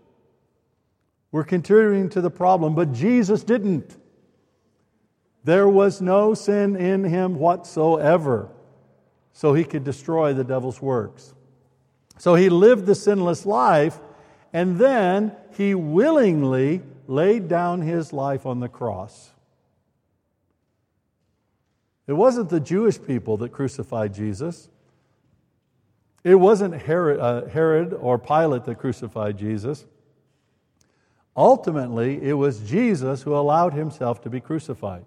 We're 1.31 1.43
contributing 1.43 2.09
to 2.09 2.21
the 2.21 2.29
problem, 2.29 2.75
but 2.75 2.91
Jesus 2.91 3.43
didn't. 3.43 3.97
There 5.43 5.67
was 5.67 6.01
no 6.01 6.33
sin 6.33 6.75
in 6.75 7.03
him 7.03 7.35
whatsoever, 7.35 8.49
so 9.33 9.53
he 9.53 9.63
could 9.63 9.83
destroy 9.83 10.33
the 10.33 10.43
devil's 10.43 10.81
works. 10.81 11.33
So 12.17 12.35
he 12.35 12.49
lived 12.49 12.85
the 12.85 12.95
sinless 12.95 13.45
life, 13.45 13.99
and 14.53 14.77
then 14.77 15.31
he 15.57 15.73
willingly 15.73 16.81
laid 17.07 17.47
down 17.47 17.81
his 17.81 18.13
life 18.13 18.45
on 18.45 18.59
the 18.59 18.69
cross. 18.69 19.31
It 22.07 22.13
wasn't 22.13 22.49
the 22.49 22.59
Jewish 22.59 23.01
people 23.01 23.37
that 23.37 23.49
crucified 23.49 24.13
Jesus. 24.13 24.69
It 26.23 26.35
wasn't 26.35 26.73
Herod, 26.75 27.19
uh, 27.19 27.45
Herod 27.47 27.93
or 27.93 28.19
Pilate 28.19 28.65
that 28.65 28.75
crucified 28.75 29.37
Jesus. 29.37 29.85
Ultimately, 31.35 32.21
it 32.21 32.33
was 32.33 32.59
Jesus 32.59 33.21
who 33.21 33.35
allowed 33.35 33.73
himself 33.73 34.21
to 34.21 34.29
be 34.29 34.41
crucified. 34.41 35.05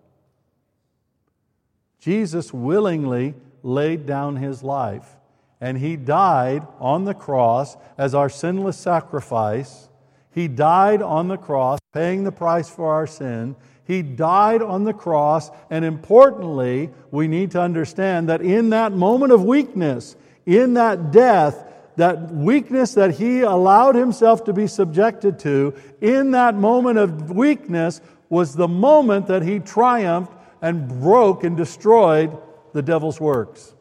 Jesus 2.01 2.53
willingly 2.53 3.35
laid 3.63 4.07
down 4.07 4.37
his 4.37 4.63
life, 4.63 5.17
and 5.61 5.79
he 5.79 5.97
died 5.97 6.67
on 6.79 7.05
the 7.05 7.15
cross 7.15 7.77
as 7.97 8.15
our 8.15 8.29
sinless 8.29 8.77
sacrifice. 8.77 9.89
He 10.31 10.49
died 10.49 11.01
on 11.01 11.29
the 11.29 11.37
cross, 11.37 11.79
paying 11.93 12.25
the 12.25 12.33
price 12.33 12.69
for 12.69 12.93
our 12.93 13.07
sin. 13.07 13.57
He 13.87 14.03
died 14.03 14.63
on 14.63 14.85
the 14.85 14.95
cross, 14.95 15.51
and 15.71 15.85
importantly, 15.85 16.91
we 17.11 17.29
need 17.29 17.51
to 17.53 17.61
understand 17.61 18.29
that 18.29 18.41
in 18.41 18.71
that 18.71 18.93
moment 18.93 19.33
of 19.33 19.45
weakness, 19.45 20.17
in 20.47 20.75
that 20.75 21.13
death, 21.13 21.71
that 21.97 22.31
weakness 22.33 22.95
that 22.95 23.13
he 23.13 23.43
allowed 23.43 23.95
himself 23.95 24.45
to 24.45 24.53
be 24.53 24.67
subjected 24.67 25.39
to, 25.41 25.75
in 26.01 26.33
that 26.33 26.55
moment 26.55 26.99
of 26.99 27.31
weakness, 27.31 28.01
was 28.29 28.55
the 28.55 28.69
moment 28.69 29.27
that 29.29 29.43
he 29.43 29.61
triumphed 29.61 30.33
and 30.61 30.89
broke 30.89 31.45
and 31.45 31.57
destroyed 31.57 32.37
the 32.73 32.83
devil's 32.83 33.21
works. 33.21 33.75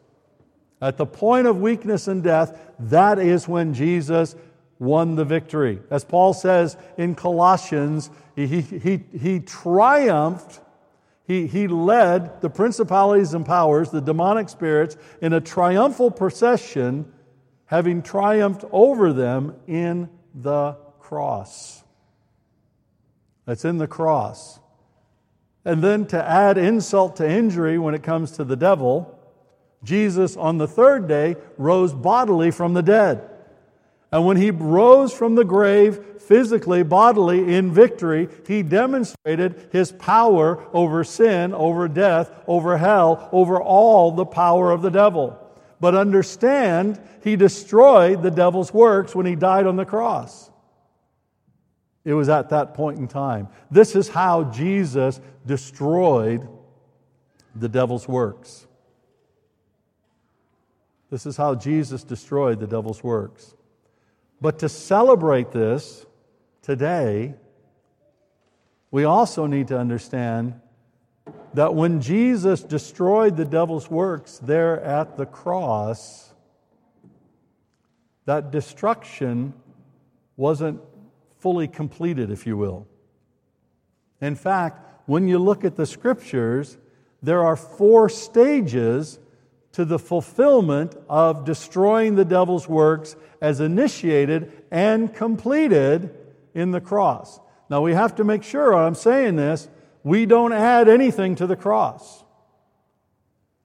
At 0.80 0.96
the 0.96 1.06
point 1.06 1.46
of 1.46 1.60
weakness 1.60 2.08
and 2.08 2.22
death, 2.22 2.58
that 2.78 3.18
is 3.18 3.48
when 3.48 3.74
Jesus 3.74 4.36
won 4.78 5.14
the 5.14 5.24
victory. 5.24 5.80
As 5.90 6.04
Paul 6.04 6.34
says 6.34 6.76
in 6.98 7.14
Colossians, 7.14 8.10
he, 8.36 8.60
he, 8.60 9.02
he 9.18 9.40
triumphed, 9.40 10.60
he, 11.26 11.46
he 11.46 11.68
led 11.68 12.40
the 12.42 12.50
principalities 12.50 13.34
and 13.34 13.46
powers, 13.46 13.90
the 13.90 14.00
demonic 14.00 14.48
spirits, 14.48 14.96
in 15.22 15.32
a 15.32 15.40
triumphal 15.40 16.10
procession, 16.10 17.10
having 17.66 18.02
triumphed 18.02 18.64
over 18.72 19.12
them 19.12 19.54
in 19.66 20.08
the 20.34 20.72
cross. 20.98 21.82
That's 23.46 23.64
in 23.64 23.78
the 23.78 23.86
cross. 23.86 24.58
And 25.64 25.82
then 25.82 26.06
to 26.06 26.22
add 26.22 26.58
insult 26.58 27.16
to 27.16 27.28
injury 27.28 27.78
when 27.78 27.94
it 27.94 28.02
comes 28.02 28.32
to 28.32 28.44
the 28.44 28.56
devil, 28.56 29.18
Jesus 29.82 30.36
on 30.36 30.58
the 30.58 30.68
third 30.68 31.08
day 31.08 31.36
rose 31.56 31.92
bodily 31.92 32.50
from 32.50 32.74
the 32.74 32.82
dead. 32.82 33.30
And 34.12 34.24
when 34.24 34.36
he 34.36 34.50
rose 34.50 35.12
from 35.12 35.34
the 35.34 35.44
grave 35.44 36.22
physically, 36.22 36.82
bodily, 36.84 37.54
in 37.54 37.72
victory, 37.72 38.28
he 38.46 38.62
demonstrated 38.62 39.68
his 39.72 39.90
power 39.90 40.64
over 40.72 41.02
sin, 41.02 41.52
over 41.52 41.88
death, 41.88 42.30
over 42.46 42.78
hell, 42.78 43.28
over 43.32 43.60
all 43.60 44.12
the 44.12 44.24
power 44.24 44.70
of 44.70 44.82
the 44.82 44.90
devil. 44.90 45.38
But 45.84 45.94
understand, 45.94 46.98
he 47.22 47.36
destroyed 47.36 48.22
the 48.22 48.30
devil's 48.30 48.72
works 48.72 49.14
when 49.14 49.26
he 49.26 49.36
died 49.36 49.66
on 49.66 49.76
the 49.76 49.84
cross. 49.84 50.50
It 52.06 52.14
was 52.14 52.30
at 52.30 52.48
that 52.48 52.72
point 52.72 52.98
in 52.98 53.06
time. 53.06 53.48
This 53.70 53.94
is 53.94 54.08
how 54.08 54.44
Jesus 54.44 55.20
destroyed 55.44 56.48
the 57.54 57.68
devil's 57.68 58.08
works. 58.08 58.66
This 61.10 61.26
is 61.26 61.36
how 61.36 61.54
Jesus 61.54 62.02
destroyed 62.02 62.60
the 62.60 62.66
devil's 62.66 63.04
works. 63.04 63.54
But 64.40 64.60
to 64.60 64.70
celebrate 64.70 65.52
this 65.52 66.06
today, 66.62 67.34
we 68.90 69.04
also 69.04 69.44
need 69.44 69.68
to 69.68 69.78
understand 69.78 70.58
that 71.54 71.74
when 71.74 72.00
Jesus 72.00 72.62
destroyed 72.62 73.36
the 73.36 73.44
devil's 73.44 73.90
works 73.90 74.38
there 74.38 74.80
at 74.80 75.16
the 75.16 75.26
cross, 75.26 76.32
that 78.26 78.50
destruction 78.50 79.54
wasn't 80.36 80.80
fully 81.38 81.68
completed, 81.68 82.30
if 82.30 82.46
you 82.46 82.56
will. 82.56 82.86
In 84.20 84.34
fact, 84.34 84.80
when 85.06 85.28
you 85.28 85.38
look 85.38 85.64
at 85.64 85.76
the 85.76 85.86
scriptures, 85.86 86.76
there 87.22 87.44
are 87.44 87.56
four 87.56 88.08
stages 88.08 89.18
to 89.72 89.84
the 89.84 89.98
fulfillment 89.98 90.96
of 91.08 91.44
destroying 91.44 92.14
the 92.14 92.24
devil's 92.24 92.68
works 92.68 93.16
as 93.40 93.60
initiated 93.60 94.50
and 94.70 95.12
completed 95.14 96.14
in 96.54 96.70
the 96.70 96.80
cross. 96.80 97.38
Now, 97.68 97.82
we 97.82 97.92
have 97.92 98.14
to 98.16 98.24
make 98.24 98.42
sure, 98.42 98.74
I'm 98.74 98.94
saying 98.94 99.36
this, 99.36 99.68
we 100.04 100.26
don't 100.26 100.52
add 100.52 100.88
anything 100.88 101.34
to 101.36 101.46
the 101.46 101.56
cross. 101.56 102.22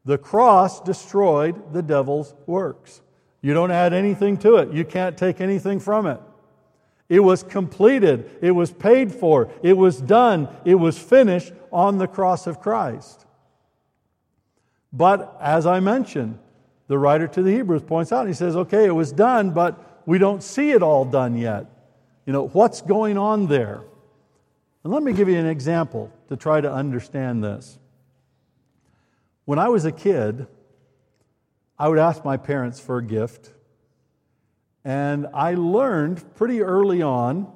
The 0.06 0.18
cross 0.18 0.82
destroyed 0.82 1.74
the 1.74 1.84
devil's 1.84 2.34
works. 2.48 3.02
You 3.42 3.54
don't 3.54 3.72
add 3.72 3.94
anything 3.94 4.38
to 4.40 4.56
it, 4.56 4.74
you 4.74 4.84
can't 4.84 5.18
take 5.18 5.40
anything 5.42 5.80
from 5.80 6.08
it. 6.08 6.20
It 7.10 7.22
was 7.22 7.42
completed. 7.42 8.30
It 8.40 8.52
was 8.52 8.72
paid 8.72 9.12
for. 9.12 9.52
It 9.64 9.74
was 9.74 10.00
done. 10.00 10.48
It 10.64 10.76
was 10.76 10.98
finished 10.98 11.52
on 11.72 11.98
the 11.98 12.08
cross 12.08 12.46
of 12.46 12.62
Christ. 12.62 13.26
But 14.94 15.36
as 15.42 15.66
I 15.66 15.80
mentioned, 15.80 16.38
the 16.88 17.00
writer 17.00 17.28
to 17.28 17.42
the 17.42 17.52
Hebrews 17.52 17.82
points 17.82 18.12
out, 18.12 18.28
he 18.28 18.34
says, 18.34 18.56
okay, 18.56 18.86
it 18.86 18.92
was 18.92 19.12
done, 19.12 19.52
but 19.52 20.02
we 20.06 20.20
don't 20.20 20.44
see 20.44 20.72
it 20.72 20.84
all 20.84 21.04
done 21.04 21.36
yet. 21.36 21.66
You 22.28 22.34
know, 22.34 22.48
what's 22.50 22.82
going 22.82 23.18
on 23.18 23.48
there? 23.48 23.82
And 24.84 24.94
let 24.94 25.04
me 25.04 25.14
give 25.14 25.28
you 25.28 25.38
an 25.38 25.46
example 25.46 26.12
to 26.30 26.38
try 26.38 26.62
to 26.62 26.72
understand 26.72 27.44
this. 27.44 27.78
When 29.46 29.60
I 29.60 29.70
was 29.70 29.86
a 29.86 29.92
kid, 29.92 30.48
I 31.78 31.88
would 31.88 32.00
ask 32.00 32.24
my 32.24 32.38
parents 32.38 32.80
for 32.80 32.98
a 32.98 33.04
gift 33.04 33.52
and 34.86 35.28
I 35.34 35.56
learned 35.56 36.36
pretty 36.36 36.62
early 36.62 37.02
on 37.02 37.52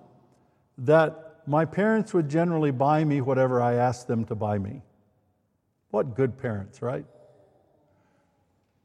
that 0.80 1.42
my 1.46 1.66
parents 1.66 2.14
would 2.14 2.30
generally 2.30 2.72
buy 2.72 3.04
me 3.04 3.22
whatever 3.22 3.62
I 3.62 3.76
asked 3.76 4.08
them 4.08 4.26
to 4.26 4.36
buy 4.36 4.58
me. 4.58 4.82
What 5.92 6.16
good 6.16 6.38
parents, 6.38 6.82
right? 6.82 7.06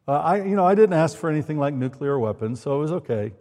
Uh, 0.06 0.12
I, 0.12 0.44
you 0.44 0.56
know, 0.56 0.64
I 0.64 0.74
didn't 0.74 0.94
ask 0.94 1.16
for 1.16 1.28
anything 1.28 1.58
like 1.58 1.74
nuclear 1.74 2.18
weapons, 2.18 2.60
so 2.60 2.76
it 2.76 2.78
was 2.78 2.92
okay. 2.92 3.32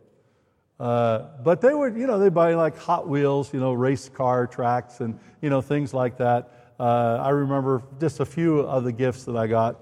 Uh, 0.79 1.19
but 1.43 1.59
they 1.61 1.73
would, 1.73 1.97
you 1.97 2.05
know, 2.05 2.19
they 2.19 2.29
buy 2.29 2.53
like 2.53 2.77
Hot 2.77 3.07
Wheels, 3.07 3.51
you 3.53 3.59
know, 3.59 3.73
race 3.73 4.09
car 4.09 4.45
tracks 4.45 5.01
and, 5.01 5.19
you 5.41 5.49
know, 5.49 5.61
things 5.61 5.93
like 5.93 6.17
that. 6.17 6.73
Uh, 6.79 7.19
I 7.21 7.29
remember 7.29 7.81
just 7.99 8.19
a 8.19 8.25
few 8.25 8.59
of 8.59 8.83
the 8.83 8.91
gifts 8.91 9.23
that 9.23 9.35
I 9.35 9.47
got. 9.47 9.81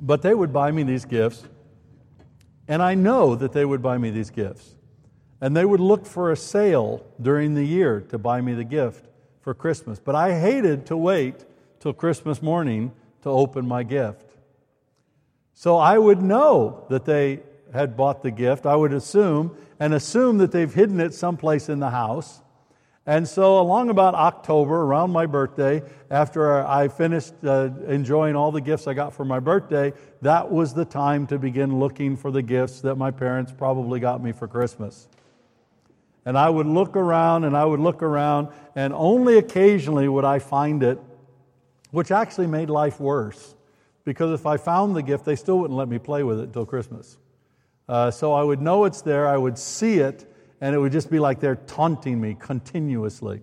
But 0.00 0.20
they 0.20 0.34
would 0.34 0.52
buy 0.52 0.70
me 0.70 0.82
these 0.82 1.04
gifts. 1.04 1.44
And 2.68 2.82
I 2.82 2.94
know 2.94 3.34
that 3.34 3.52
they 3.52 3.64
would 3.64 3.80
buy 3.82 3.96
me 3.96 4.10
these 4.10 4.30
gifts. 4.30 4.74
And 5.40 5.56
they 5.56 5.64
would 5.64 5.80
look 5.80 6.06
for 6.06 6.30
a 6.30 6.36
sale 6.36 7.04
during 7.20 7.54
the 7.54 7.64
year 7.64 8.00
to 8.10 8.18
buy 8.18 8.40
me 8.40 8.52
the 8.54 8.64
gift 8.64 9.08
for 9.40 9.54
Christmas. 9.54 9.98
But 9.98 10.14
I 10.14 10.38
hated 10.38 10.86
to 10.86 10.96
wait 10.96 11.44
till 11.80 11.92
Christmas 11.92 12.42
morning 12.42 12.92
to 13.22 13.30
open 13.30 13.66
my 13.66 13.82
gift. 13.82 14.36
So 15.54 15.78
I 15.78 15.98
would 15.98 16.22
know 16.22 16.84
that 16.90 17.04
they 17.04 17.40
had 17.72 17.96
bought 17.96 18.22
the 18.22 18.30
gift, 18.30 18.66
I 18.66 18.76
would 18.76 18.92
assume, 18.92 19.56
and 19.80 19.94
assume 19.94 20.38
that 20.38 20.52
they've 20.52 20.72
hidden 20.72 21.00
it 21.00 21.14
someplace 21.14 21.68
in 21.68 21.80
the 21.80 21.90
house. 21.90 22.40
And 23.04 23.26
so, 23.26 23.58
along 23.58 23.90
about 23.90 24.14
October, 24.14 24.82
around 24.82 25.10
my 25.10 25.26
birthday, 25.26 25.82
after 26.08 26.64
I 26.64 26.86
finished 26.86 27.34
uh, 27.42 27.70
enjoying 27.88 28.36
all 28.36 28.52
the 28.52 28.60
gifts 28.60 28.86
I 28.86 28.94
got 28.94 29.12
for 29.12 29.24
my 29.24 29.40
birthday, 29.40 29.92
that 30.20 30.52
was 30.52 30.72
the 30.72 30.84
time 30.84 31.26
to 31.26 31.38
begin 31.38 31.80
looking 31.80 32.16
for 32.16 32.30
the 32.30 32.42
gifts 32.42 32.80
that 32.82 32.94
my 32.94 33.10
parents 33.10 33.50
probably 33.50 33.98
got 33.98 34.22
me 34.22 34.30
for 34.30 34.46
Christmas. 34.46 35.08
And 36.24 36.38
I 36.38 36.48
would 36.48 36.68
look 36.68 36.94
around 36.94 37.42
and 37.42 37.56
I 37.56 37.64
would 37.64 37.80
look 37.80 38.04
around, 38.04 38.48
and 38.76 38.92
only 38.92 39.36
occasionally 39.38 40.08
would 40.08 40.24
I 40.24 40.38
find 40.38 40.84
it, 40.84 41.00
which 41.90 42.12
actually 42.12 42.46
made 42.46 42.70
life 42.70 43.00
worse. 43.00 43.56
Because 44.04 44.38
if 44.38 44.46
I 44.46 44.58
found 44.58 44.94
the 44.94 45.02
gift, 45.02 45.24
they 45.24 45.36
still 45.36 45.58
wouldn't 45.58 45.76
let 45.76 45.88
me 45.88 45.98
play 45.98 46.22
with 46.22 46.38
it 46.38 46.44
until 46.44 46.66
Christmas. 46.66 47.18
Uh, 47.92 48.10
so 48.10 48.32
I 48.32 48.42
would 48.42 48.62
know 48.62 48.86
it's 48.86 49.02
there, 49.02 49.28
I 49.28 49.36
would 49.36 49.58
see 49.58 49.98
it, 49.98 50.24
and 50.62 50.74
it 50.74 50.78
would 50.78 50.92
just 50.92 51.10
be 51.10 51.18
like 51.18 51.40
they're 51.40 51.56
taunting 51.56 52.18
me 52.18 52.34
continuously. 52.40 53.42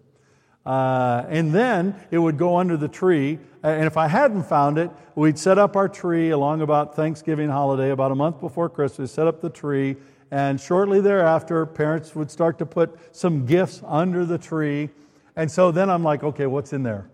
Uh, 0.65 1.23
and 1.29 1.53
then 1.53 1.95
it 2.09 2.17
would 2.17 2.39
go 2.39 2.57
under 2.57 2.75
the 2.75 2.88
tree. 2.88 3.38
And 3.62 3.85
if 3.85 3.95
I 3.95 4.07
hadn't 4.07 4.45
found 4.45 4.79
it, 4.79 4.89
we'd 5.13 5.38
set 5.38 5.59
up 5.59 5.75
our 5.75 5.88
tree 5.88 6.31
along 6.31 6.62
about 6.62 6.95
Thanksgiving 6.95 7.47
holiday, 7.47 7.91
about 7.91 8.12
a 8.12 8.15
month 8.15 8.39
before 8.39 8.69
Christmas, 8.69 9.12
set 9.12 9.27
up 9.27 9.39
the 9.39 9.51
tree. 9.51 9.97
And 10.31 10.59
shortly 10.59 10.99
thereafter, 10.99 11.67
parents 11.67 12.15
would 12.15 12.31
start 12.31 12.57
to 12.57 12.65
put 12.65 12.97
some 13.15 13.45
gifts 13.45 13.83
under 13.85 14.25
the 14.25 14.39
tree. 14.39 14.89
And 15.35 15.51
so 15.51 15.71
then 15.71 15.91
I'm 15.91 16.03
like, 16.03 16.23
okay, 16.23 16.47
what's 16.47 16.73
in 16.73 16.81
there? 16.81 17.07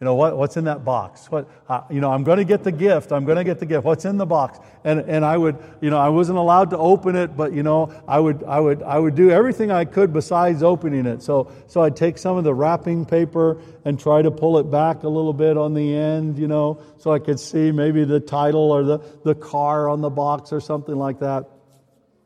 You 0.00 0.06
know, 0.06 0.16
what, 0.16 0.36
what's 0.36 0.56
in 0.56 0.64
that 0.64 0.84
box? 0.84 1.30
What, 1.30 1.48
uh, 1.68 1.82
you 1.88 2.00
know, 2.00 2.12
I'm 2.12 2.24
going 2.24 2.38
to 2.38 2.44
get 2.44 2.64
the 2.64 2.72
gift. 2.72 3.12
I'm 3.12 3.24
going 3.24 3.38
to 3.38 3.44
get 3.44 3.60
the 3.60 3.64
gift. 3.64 3.84
What's 3.84 4.04
in 4.04 4.16
the 4.16 4.26
box? 4.26 4.58
And, 4.82 5.00
and 5.00 5.24
I 5.24 5.36
would, 5.36 5.56
you 5.80 5.88
know, 5.88 5.98
I 5.98 6.08
wasn't 6.08 6.36
allowed 6.36 6.70
to 6.70 6.78
open 6.78 7.14
it, 7.14 7.36
but, 7.36 7.52
you 7.52 7.62
know, 7.62 7.94
I 8.06 8.18
would, 8.18 8.42
I 8.42 8.58
would, 8.58 8.82
I 8.82 8.98
would 8.98 9.14
do 9.14 9.30
everything 9.30 9.70
I 9.70 9.84
could 9.84 10.12
besides 10.12 10.64
opening 10.64 11.06
it. 11.06 11.22
So, 11.22 11.52
so 11.68 11.80
I'd 11.80 11.94
take 11.94 12.18
some 12.18 12.36
of 12.36 12.42
the 12.42 12.52
wrapping 12.52 13.06
paper 13.06 13.62
and 13.84 13.98
try 13.98 14.20
to 14.20 14.32
pull 14.32 14.58
it 14.58 14.64
back 14.64 15.04
a 15.04 15.08
little 15.08 15.32
bit 15.32 15.56
on 15.56 15.74
the 15.74 15.94
end, 15.94 16.38
you 16.38 16.48
know, 16.48 16.82
so 16.98 17.12
I 17.12 17.20
could 17.20 17.38
see 17.38 17.70
maybe 17.70 18.04
the 18.04 18.20
title 18.20 18.72
or 18.72 18.82
the, 18.82 18.98
the 19.22 19.36
car 19.36 19.88
on 19.88 20.00
the 20.00 20.10
box 20.10 20.52
or 20.52 20.60
something 20.60 20.96
like 20.96 21.20
that. 21.20 21.48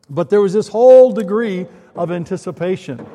But 0.09 0.31
there 0.31 0.40
was 0.40 0.54
this 0.54 0.68
whole 0.68 1.12
degree 1.12 1.66
of 1.94 2.11
anticipation. 2.11 3.07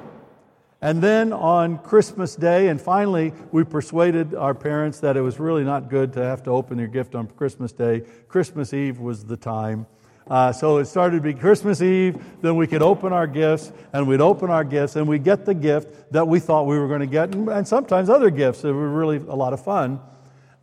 And 0.84 1.02
then 1.02 1.32
on 1.32 1.78
Christmas 1.78 2.36
Day, 2.36 2.67
and 2.67 2.80
finally, 2.80 3.32
we 3.54 3.63
persuaded 3.63 4.36
our 4.36 4.54
parents 4.54 5.00
that 5.00 5.15
it 5.15 5.22
was 5.22 5.39
really 5.39 5.63
not 5.63 5.89
good 5.89 6.12
to 6.12 6.22
have 6.22 6.43
to 6.43 6.50
open 6.50 6.78
your 6.78 6.89
gift 6.89 7.15
on 7.15 7.28
Christmas 7.28 7.72
Day. 7.72 8.04
Christmas 8.28 8.74
Eve 8.74 9.00
was 9.00 9.24
the 9.24 9.38
time. 9.38 9.86
Uh, 10.30 10.52
so 10.52 10.80
it 10.80 10.86
started 10.86 11.15
to 11.15 11.22
be 11.22 11.34
Christmas 11.34 11.82
Eve, 11.82 12.22
then 12.41 12.58
we 12.58 12.67
could 12.67 12.82
open 12.82 13.13
our 13.13 13.28
gifts, 13.28 13.72
and 13.93 14.06
we'd 14.06 14.19
open 14.19 14.50
our 14.50 14.65
gifts, 14.65 14.98
and 14.98 15.08
we'd 15.08 15.24
get 15.24 15.46
the 15.46 15.54
gift 15.54 16.12
that 16.12 16.28
we 16.28 16.38
thought 16.38 16.67
we 16.67 16.78
were 16.78 16.89
going 16.89 17.00
to 17.00 17.08
get, 17.08 17.34
and, 17.34 17.48
and 17.48 17.65
sometimes 17.65 18.10
other 18.10 18.30
gifts 18.30 18.62
that 18.63 18.74
were 18.74 18.89
really 18.89 19.26
a 19.30 19.36
lot 19.36 19.54
of 19.54 19.63
fun. 19.63 20.02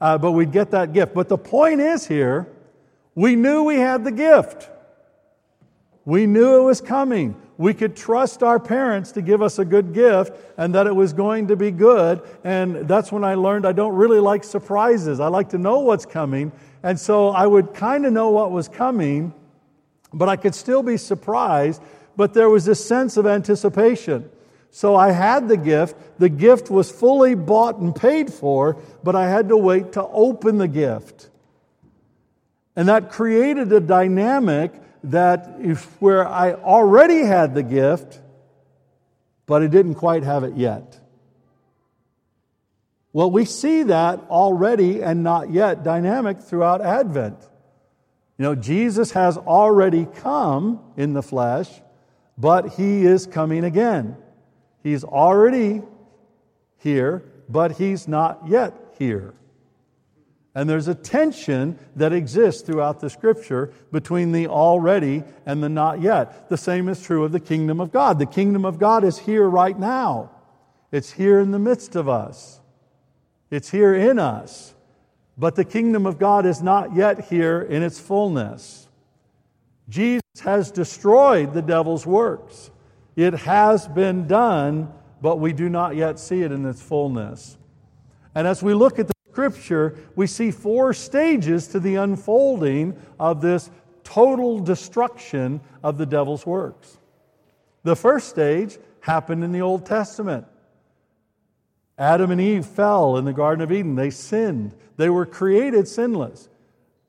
Uh, 0.02 0.18
but 0.18 0.32
we'd 0.32 0.52
get 0.52 0.70
that 0.72 0.92
gift. 0.92 1.14
But 1.14 1.30
the 1.30 1.38
point 1.38 1.80
is 1.80 2.06
here, 2.06 2.46
we 3.14 3.36
knew 3.36 3.62
we 3.62 3.76
had 3.76 4.04
the 4.04 4.12
gift. 4.12 4.68
We 6.04 6.26
knew 6.26 6.60
it 6.60 6.64
was 6.64 6.82
coming. 6.82 7.40
We 7.60 7.74
could 7.74 7.94
trust 7.94 8.42
our 8.42 8.58
parents 8.58 9.12
to 9.12 9.20
give 9.20 9.42
us 9.42 9.58
a 9.58 9.66
good 9.66 9.92
gift 9.92 10.34
and 10.56 10.74
that 10.74 10.86
it 10.86 10.96
was 10.96 11.12
going 11.12 11.48
to 11.48 11.56
be 11.56 11.70
good. 11.70 12.22
And 12.42 12.88
that's 12.88 13.12
when 13.12 13.22
I 13.22 13.34
learned 13.34 13.66
I 13.66 13.72
don't 13.72 13.94
really 13.94 14.18
like 14.18 14.44
surprises. 14.44 15.20
I 15.20 15.26
like 15.26 15.50
to 15.50 15.58
know 15.58 15.80
what's 15.80 16.06
coming. 16.06 16.52
And 16.82 16.98
so 16.98 17.28
I 17.28 17.46
would 17.46 17.74
kind 17.74 18.06
of 18.06 18.14
know 18.14 18.30
what 18.30 18.50
was 18.50 18.66
coming, 18.66 19.34
but 20.10 20.26
I 20.26 20.36
could 20.36 20.54
still 20.54 20.82
be 20.82 20.96
surprised. 20.96 21.82
But 22.16 22.32
there 22.32 22.48
was 22.48 22.64
this 22.64 22.82
sense 22.82 23.18
of 23.18 23.26
anticipation. 23.26 24.30
So 24.70 24.96
I 24.96 25.10
had 25.10 25.46
the 25.46 25.58
gift. 25.58 25.96
The 26.18 26.30
gift 26.30 26.70
was 26.70 26.90
fully 26.90 27.34
bought 27.34 27.76
and 27.76 27.94
paid 27.94 28.32
for, 28.32 28.80
but 29.04 29.14
I 29.14 29.28
had 29.28 29.50
to 29.50 29.56
wait 29.58 29.92
to 29.92 30.06
open 30.06 30.56
the 30.56 30.66
gift. 30.66 31.28
And 32.74 32.88
that 32.88 33.10
created 33.10 33.70
a 33.70 33.80
dynamic 33.80 34.72
that 35.04 35.56
if 35.60 35.84
where 36.00 36.26
I 36.26 36.52
already 36.52 37.22
had 37.22 37.54
the 37.54 37.62
gift, 37.62 38.20
but 39.46 39.62
I 39.62 39.66
didn't 39.66 39.94
quite 39.94 40.22
have 40.22 40.44
it 40.44 40.56
yet. 40.56 41.00
Well, 43.12 43.30
we 43.30 43.44
see 43.44 43.82
that 43.84 44.20
already 44.30 45.02
and 45.02 45.22
not 45.22 45.50
yet 45.50 45.82
dynamic 45.82 46.40
throughout 46.40 46.80
Advent. 46.80 47.38
You 48.38 48.44
know, 48.44 48.54
Jesus 48.54 49.10
has 49.12 49.36
already 49.36 50.06
come 50.06 50.80
in 50.96 51.12
the 51.12 51.22
flesh, 51.22 51.68
but 52.38 52.74
he 52.74 53.04
is 53.04 53.26
coming 53.26 53.64
again. 53.64 54.16
He's 54.82 55.04
already 55.04 55.82
here, 56.78 57.24
but 57.48 57.72
he's 57.72 58.06
not 58.06 58.48
yet 58.48 58.74
here. 58.98 59.34
And 60.54 60.68
there's 60.68 60.88
a 60.88 60.94
tension 60.94 61.78
that 61.94 62.12
exists 62.12 62.62
throughout 62.62 62.98
the 62.98 63.08
scripture 63.08 63.72
between 63.92 64.32
the 64.32 64.48
already 64.48 65.22
and 65.46 65.62
the 65.62 65.68
not 65.68 66.00
yet. 66.00 66.48
The 66.48 66.56
same 66.56 66.88
is 66.88 67.00
true 67.00 67.24
of 67.24 67.30
the 67.30 67.38
kingdom 67.38 67.80
of 67.80 67.92
God. 67.92 68.18
The 68.18 68.26
kingdom 68.26 68.64
of 68.64 68.78
God 68.78 69.04
is 69.04 69.18
here 69.18 69.48
right 69.48 69.78
now, 69.78 70.30
it's 70.90 71.12
here 71.12 71.38
in 71.38 71.52
the 71.52 71.58
midst 71.58 71.94
of 71.94 72.08
us, 72.08 72.60
it's 73.50 73.70
here 73.70 73.94
in 73.94 74.18
us. 74.18 74.74
But 75.38 75.54
the 75.54 75.64
kingdom 75.64 76.04
of 76.04 76.18
God 76.18 76.44
is 76.44 76.60
not 76.60 76.94
yet 76.94 77.26
here 77.26 77.62
in 77.62 77.82
its 77.82 77.98
fullness. 77.98 78.88
Jesus 79.88 80.22
has 80.42 80.70
destroyed 80.70 81.54
the 81.54 81.62
devil's 81.62 82.04
works. 82.04 82.70
It 83.16 83.32
has 83.34 83.88
been 83.88 84.26
done, 84.26 84.92
but 85.22 85.38
we 85.38 85.52
do 85.54 85.68
not 85.68 85.96
yet 85.96 86.18
see 86.18 86.42
it 86.42 86.52
in 86.52 86.66
its 86.66 86.82
fullness. 86.82 87.56
And 88.34 88.46
as 88.46 88.62
we 88.62 88.74
look 88.74 88.98
at 88.98 89.08
the 89.08 89.14
Scripture, 89.30 89.96
we 90.16 90.26
see 90.26 90.50
four 90.50 90.92
stages 90.92 91.68
to 91.68 91.78
the 91.78 91.94
unfolding 91.94 93.00
of 93.18 93.40
this 93.40 93.70
total 94.02 94.58
destruction 94.58 95.60
of 95.84 95.98
the 95.98 96.06
devil's 96.06 96.44
works. 96.44 96.98
The 97.84 97.94
first 97.94 98.28
stage 98.28 98.78
happened 99.00 99.44
in 99.44 99.52
the 99.52 99.60
Old 99.60 99.86
Testament. 99.86 100.46
Adam 101.96 102.32
and 102.32 102.40
Eve 102.40 102.66
fell 102.66 103.18
in 103.18 103.24
the 103.24 103.32
Garden 103.32 103.62
of 103.62 103.70
Eden. 103.70 103.94
They 103.94 104.10
sinned. 104.10 104.74
They 104.96 105.10
were 105.10 105.26
created 105.26 105.86
sinless. 105.86 106.48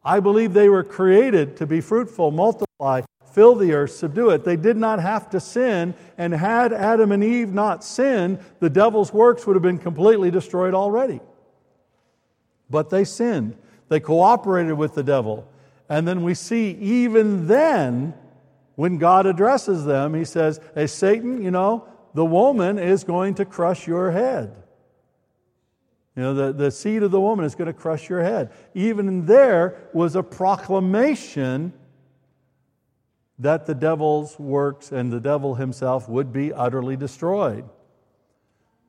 I 0.04 0.20
believe 0.20 0.54
they 0.54 0.70
were 0.70 0.84
created 0.84 1.58
to 1.58 1.66
be 1.66 1.82
fruitful, 1.82 2.30
multiply, 2.32 3.02
fill 3.32 3.56
the 3.56 3.74
earth, 3.74 3.92
subdue 3.92 4.30
it. 4.30 4.44
They 4.44 4.58
did 4.58 4.78
not 4.78 5.00
have 5.00 5.30
to 5.32 5.40
sin, 5.40 5.96
and 6.18 6.34
had 6.34 6.72
Adam 6.72 7.12
and 7.12 7.24
Eve 7.24 7.54
not 7.54 7.84
sinned, 7.84 8.40
the 8.60 8.70
devil's 8.70 9.12
works 9.12 9.48
would 9.48 9.56
have 9.56 9.64
been 9.64 9.78
completely 9.80 10.30
destroyed 10.30 10.74
already. 10.74 11.20
But 12.72 12.90
they 12.90 13.04
sinned. 13.04 13.58
They 13.90 14.00
cooperated 14.00 14.74
with 14.74 14.96
the 14.96 15.04
devil. 15.04 15.48
And 15.90 16.08
then 16.08 16.24
we 16.24 16.34
see, 16.34 16.72
even 16.72 17.48
then, 17.48 18.14
when 18.76 18.98
God 18.98 19.26
addresses 19.26 19.84
them, 19.84 20.14
he 20.14 20.24
says, 20.24 20.60
Hey, 20.74 20.88
Satan, 20.88 21.44
you 21.44 21.52
know, 21.52 21.88
the 22.14 22.26
woman 22.26 22.80
is 22.80 23.04
going 23.04 23.36
to 23.36 23.46
crush 23.46 23.86
your 23.86 24.12
head. 24.12 24.56
You 26.16 26.24
know, 26.24 26.34
the, 26.34 26.54
the 26.54 26.72
seed 26.72 27.04
of 27.04 27.12
the 27.12 27.22
woman 27.22 27.46
is 27.46 27.56
going 27.56 27.68
to 27.68 27.74
crush 27.74 28.10
your 28.10 28.24
head. 28.24 28.52
Even 28.74 29.26
there 29.26 29.90
was 29.94 30.16
a 30.16 30.24
proclamation 30.24 31.74
that 33.40 33.66
the 33.66 33.74
devil's 33.74 34.38
works 34.38 34.92
and 34.92 35.12
the 35.12 35.20
devil 35.20 35.56
himself 35.56 36.08
would 36.08 36.32
be 36.32 36.54
utterly 36.54 36.96
destroyed. 36.96 37.68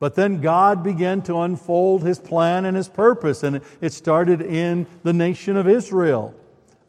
But 0.03 0.15
then 0.15 0.41
God 0.41 0.83
began 0.83 1.21
to 1.21 1.37
unfold 1.43 2.03
his 2.03 2.19
plan 2.19 2.65
and 2.65 2.75
his 2.75 2.89
purpose, 2.89 3.41
and 3.41 3.61
it 3.79 3.93
started 3.93 4.41
in 4.41 4.85
the 5.03 5.13
nation 5.13 5.55
of 5.55 5.65
Israel. 5.65 6.35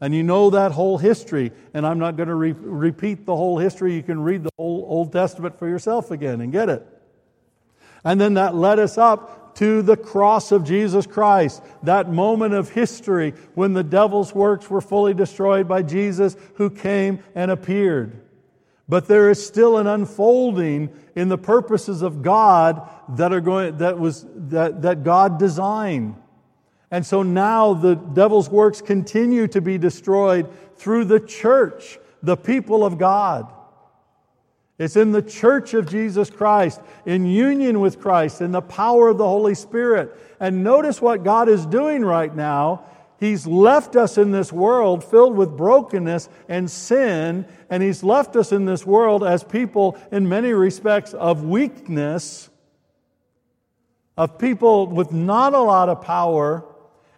And 0.01 0.13
you 0.13 0.21
know 0.21 0.49
that 0.49 0.73
whole 0.73 0.97
history, 0.97 1.53
and 1.73 1.87
I'm 1.87 1.97
not 1.97 2.17
going 2.17 2.27
to 2.27 2.35
re- 2.35 2.51
repeat 2.51 3.25
the 3.25 3.33
whole 3.33 3.57
history. 3.57 3.95
You 3.95 4.03
can 4.03 4.19
read 4.21 4.43
the 4.43 4.51
whole 4.57 4.85
Old 4.89 5.13
Testament 5.13 5.57
for 5.57 5.65
yourself 5.65 6.11
again 6.11 6.41
and 6.41 6.51
get 6.51 6.67
it. 6.67 6.85
And 8.03 8.19
then 8.19 8.33
that 8.33 8.53
led 8.53 8.79
us 8.79 8.97
up 8.97 9.55
to 9.59 9.81
the 9.81 9.95
cross 9.95 10.51
of 10.51 10.65
Jesus 10.65 11.07
Christ, 11.07 11.63
that 11.83 12.11
moment 12.11 12.53
of 12.53 12.71
history 12.71 13.33
when 13.53 13.71
the 13.71 13.83
devil's 13.83 14.35
works 14.35 14.69
were 14.69 14.81
fully 14.81 15.13
destroyed 15.13 15.69
by 15.69 15.83
Jesus 15.83 16.35
who 16.55 16.69
came 16.69 17.23
and 17.33 17.49
appeared. 17.49 18.24
But 18.87 19.07
there 19.07 19.29
is 19.29 19.43
still 19.43 19.77
an 19.77 19.87
unfolding 19.87 20.89
in 21.15 21.29
the 21.29 21.37
purposes 21.37 22.01
of 22.01 22.21
God 22.21 22.87
that 23.09 23.33
are 23.33 23.41
going 23.41 23.77
that 23.79 23.97
was 23.97 24.25
that, 24.35 24.83
that 24.83 25.03
God 25.03 25.39
designed. 25.39 26.15
And 26.91 27.05
so 27.05 27.23
now 27.23 27.73
the 27.73 27.95
devil's 27.95 28.49
works 28.49 28.81
continue 28.81 29.47
to 29.47 29.61
be 29.61 29.77
destroyed 29.77 30.49
through 30.75 31.05
the 31.05 31.19
church, 31.19 31.97
the 32.21 32.37
people 32.37 32.85
of 32.85 32.97
God. 32.97 33.51
It's 34.77 34.97
in 34.97 35.11
the 35.11 35.21
church 35.21 35.73
of 35.73 35.89
Jesus 35.89 36.29
Christ, 36.29 36.81
in 37.05 37.25
union 37.25 37.79
with 37.79 37.99
Christ, 37.99 38.41
in 38.41 38.51
the 38.51 38.61
power 38.61 39.07
of 39.07 39.17
the 39.17 39.27
Holy 39.27 39.55
Spirit. 39.55 40.13
And 40.39 40.63
notice 40.63 41.01
what 41.01 41.23
God 41.23 41.47
is 41.47 41.65
doing 41.65 42.03
right 42.03 42.33
now 42.35 42.85
He's 43.25 43.47
left 43.47 43.95
us 43.95 44.19
in 44.19 44.29
this 44.31 44.53
world 44.53 45.03
filled 45.03 45.35
with 45.35 45.57
brokenness 45.57 46.29
and 46.47 46.69
sin, 46.69 47.47
and 47.71 47.81
He's 47.81 48.03
left 48.03 48.35
us 48.35 48.51
in 48.51 48.65
this 48.65 48.85
world 48.85 49.23
as 49.23 49.43
people, 49.43 49.97
in 50.11 50.29
many 50.29 50.53
respects, 50.53 51.15
of 51.15 51.43
weakness, 51.43 52.51
of 54.15 54.37
people 54.37 54.85
with 54.85 55.11
not 55.11 55.55
a 55.55 55.59
lot 55.59 55.89
of 55.89 56.03
power. 56.03 56.65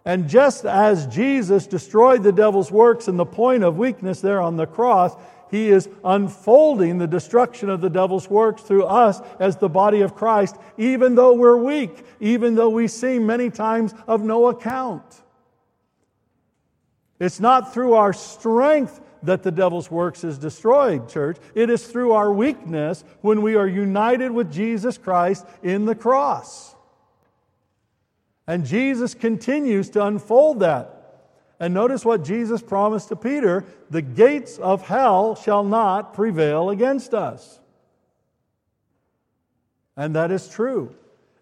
And 0.06 0.30
just 0.30 0.64
as 0.64 1.06
Jesus 1.08 1.66
destroyed 1.66 2.22
the 2.22 2.32
devil's 2.32 2.72
works 2.72 3.08
and 3.08 3.18
the 3.18 3.26
point 3.26 3.62
of 3.62 3.76
weakness 3.76 4.22
there 4.22 4.40
on 4.40 4.56
the 4.56 4.66
cross, 4.66 5.14
he 5.50 5.68
is 5.68 5.90
unfolding 6.02 6.96
the 6.96 7.06
destruction 7.06 7.68
of 7.68 7.82
the 7.82 7.90
devil's 7.90 8.30
works 8.30 8.62
through 8.62 8.84
us 8.84 9.20
as 9.38 9.58
the 9.58 9.68
body 9.68 10.00
of 10.00 10.14
Christ, 10.14 10.56
even 10.78 11.16
though 11.16 11.34
we're 11.34 11.58
weak, 11.58 12.02
even 12.18 12.54
though 12.54 12.70
we 12.70 12.88
seem 12.88 13.26
many 13.26 13.50
times 13.50 13.92
of 14.06 14.22
no 14.22 14.46
account. 14.46 15.22
It's 17.18 17.40
not 17.40 17.74
through 17.74 17.94
our 17.94 18.12
strength 18.12 19.00
that 19.22 19.42
the 19.42 19.50
devil's 19.50 19.90
works 19.90 20.22
is 20.22 20.38
destroyed, 20.38 21.08
church. 21.08 21.38
It 21.54 21.70
is 21.70 21.86
through 21.86 22.12
our 22.12 22.32
weakness 22.32 23.04
when 23.20 23.42
we 23.42 23.56
are 23.56 23.66
united 23.66 24.30
with 24.30 24.52
Jesus 24.52 24.96
Christ 24.96 25.44
in 25.62 25.84
the 25.84 25.94
cross. 25.94 26.76
And 28.46 28.64
Jesus 28.64 29.14
continues 29.14 29.90
to 29.90 30.04
unfold 30.04 30.60
that. 30.60 30.94
And 31.60 31.74
notice 31.74 32.04
what 32.04 32.22
Jesus 32.22 32.62
promised 32.62 33.08
to 33.08 33.16
Peter 33.16 33.64
the 33.90 34.02
gates 34.02 34.58
of 34.58 34.86
hell 34.86 35.34
shall 35.34 35.64
not 35.64 36.14
prevail 36.14 36.70
against 36.70 37.14
us. 37.14 37.58
And 39.96 40.14
that 40.14 40.30
is 40.30 40.48
true. 40.48 40.94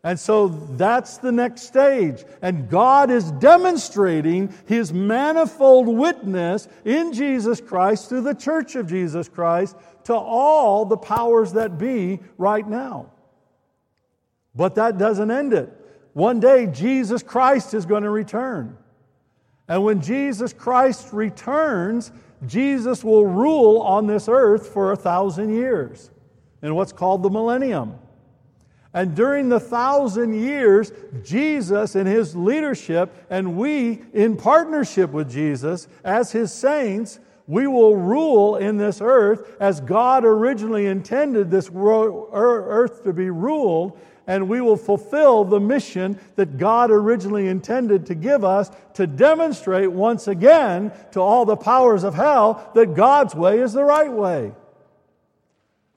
And 0.04 0.18
so 0.20 0.48
that's 0.48 1.18
the 1.18 1.32
next 1.32 1.62
stage. 1.62 2.24
And 2.40 2.68
God 2.68 3.10
is 3.10 3.32
demonstrating 3.32 4.54
his 4.66 4.92
manifold 4.92 5.88
witness 5.88 6.68
in 6.84 7.12
Jesus 7.12 7.60
Christ 7.60 8.08
through 8.08 8.20
the 8.20 8.34
church 8.34 8.76
of 8.76 8.86
Jesus 8.88 9.28
Christ 9.28 9.76
to 10.04 10.14
all 10.14 10.84
the 10.84 10.96
powers 10.96 11.54
that 11.54 11.78
be 11.78 12.20
right 12.38 12.66
now. 12.66 13.10
But 14.54 14.76
that 14.76 14.96
doesn't 14.96 15.30
end 15.30 15.52
it. 15.52 15.72
One 16.12 16.40
day, 16.40 16.66
Jesus 16.66 17.22
Christ 17.22 17.74
is 17.74 17.84
going 17.84 18.04
to 18.04 18.10
return. 18.10 18.78
And 19.68 19.84
when 19.84 20.00
Jesus 20.00 20.52
Christ 20.52 21.12
returns, 21.12 22.12
Jesus 22.46 23.02
will 23.02 23.26
rule 23.26 23.80
on 23.80 24.06
this 24.06 24.28
earth 24.28 24.68
for 24.68 24.92
a 24.92 24.96
thousand 24.96 25.52
years 25.52 26.10
in 26.62 26.74
what's 26.74 26.92
called 26.92 27.22
the 27.22 27.30
millennium. 27.30 27.98
And 28.96 29.14
during 29.14 29.50
the 29.50 29.60
thousand 29.60 30.32
years, 30.32 30.90
Jesus 31.22 31.96
and 31.96 32.08
his 32.08 32.34
leadership, 32.34 33.12
and 33.28 33.54
we 33.54 34.02
in 34.14 34.38
partnership 34.38 35.10
with 35.10 35.30
Jesus 35.30 35.86
as 36.02 36.32
his 36.32 36.50
saints, 36.50 37.20
we 37.46 37.66
will 37.66 37.94
rule 37.94 38.56
in 38.56 38.78
this 38.78 39.02
earth 39.02 39.54
as 39.60 39.82
God 39.82 40.24
originally 40.24 40.86
intended 40.86 41.50
this 41.50 41.68
er, 41.68 42.30
earth 42.32 43.04
to 43.04 43.12
be 43.12 43.28
ruled, 43.28 44.00
and 44.26 44.48
we 44.48 44.62
will 44.62 44.78
fulfill 44.78 45.44
the 45.44 45.60
mission 45.60 46.18
that 46.36 46.56
God 46.56 46.90
originally 46.90 47.48
intended 47.48 48.06
to 48.06 48.14
give 48.14 48.44
us 48.44 48.70
to 48.94 49.06
demonstrate 49.06 49.92
once 49.92 50.26
again 50.26 50.90
to 51.12 51.20
all 51.20 51.44
the 51.44 51.54
powers 51.54 52.02
of 52.02 52.14
hell 52.14 52.70
that 52.74 52.94
God's 52.94 53.34
way 53.34 53.58
is 53.58 53.74
the 53.74 53.84
right 53.84 54.10
way. 54.10 54.52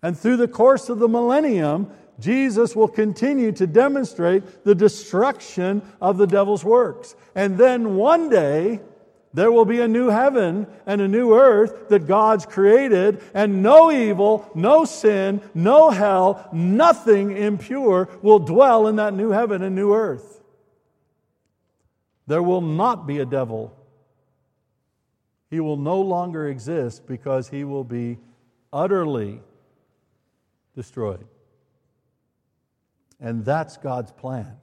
And 0.03 0.19
through 0.19 0.35
the 0.35 0.49
course 0.49 0.89
of 0.89 0.99
the 0.99 1.07
millennium, 1.07 1.91
Jesus 2.19 2.75
will 2.75 2.87
continue 2.87 3.51
to 3.53 3.67
demonstrate 3.67 4.63
the 4.63 4.75
destruction 4.75 5.81
of 6.01 6.17
the 6.17 6.27
devil's 6.27 6.63
works. 6.63 7.15
And 7.35 7.57
then 7.57 7.95
one 7.95 8.29
day, 8.29 8.81
there 9.33 9.51
will 9.51 9.65
be 9.65 9.79
a 9.79 9.87
new 9.87 10.09
heaven 10.09 10.65
and 10.85 11.01
a 11.01 11.07
new 11.07 11.35
earth 11.35 11.89
that 11.89 12.07
God's 12.07 12.45
created, 12.45 13.21
and 13.33 13.61
no 13.61 13.91
evil, 13.91 14.49
no 14.55 14.85
sin, 14.85 15.41
no 15.53 15.91
hell, 15.91 16.49
nothing 16.51 17.37
impure 17.37 18.09
will 18.21 18.39
dwell 18.39 18.87
in 18.87 18.95
that 18.95 19.13
new 19.13 19.29
heaven 19.29 19.61
and 19.61 19.75
new 19.75 19.93
earth. 19.93 20.41
There 22.25 22.43
will 22.43 22.61
not 22.61 23.05
be 23.07 23.19
a 23.19 23.25
devil. 23.25 23.75
He 25.49 25.59
will 25.59 25.77
no 25.77 26.01
longer 26.01 26.47
exist 26.47 27.07
because 27.07 27.49
he 27.49 27.63
will 27.63 27.83
be 27.83 28.17
utterly 28.73 29.41
destroyed. 30.75 31.25
And 33.19 33.43
that's 33.43 33.77
God's 33.77 34.11
plan. 34.11 34.55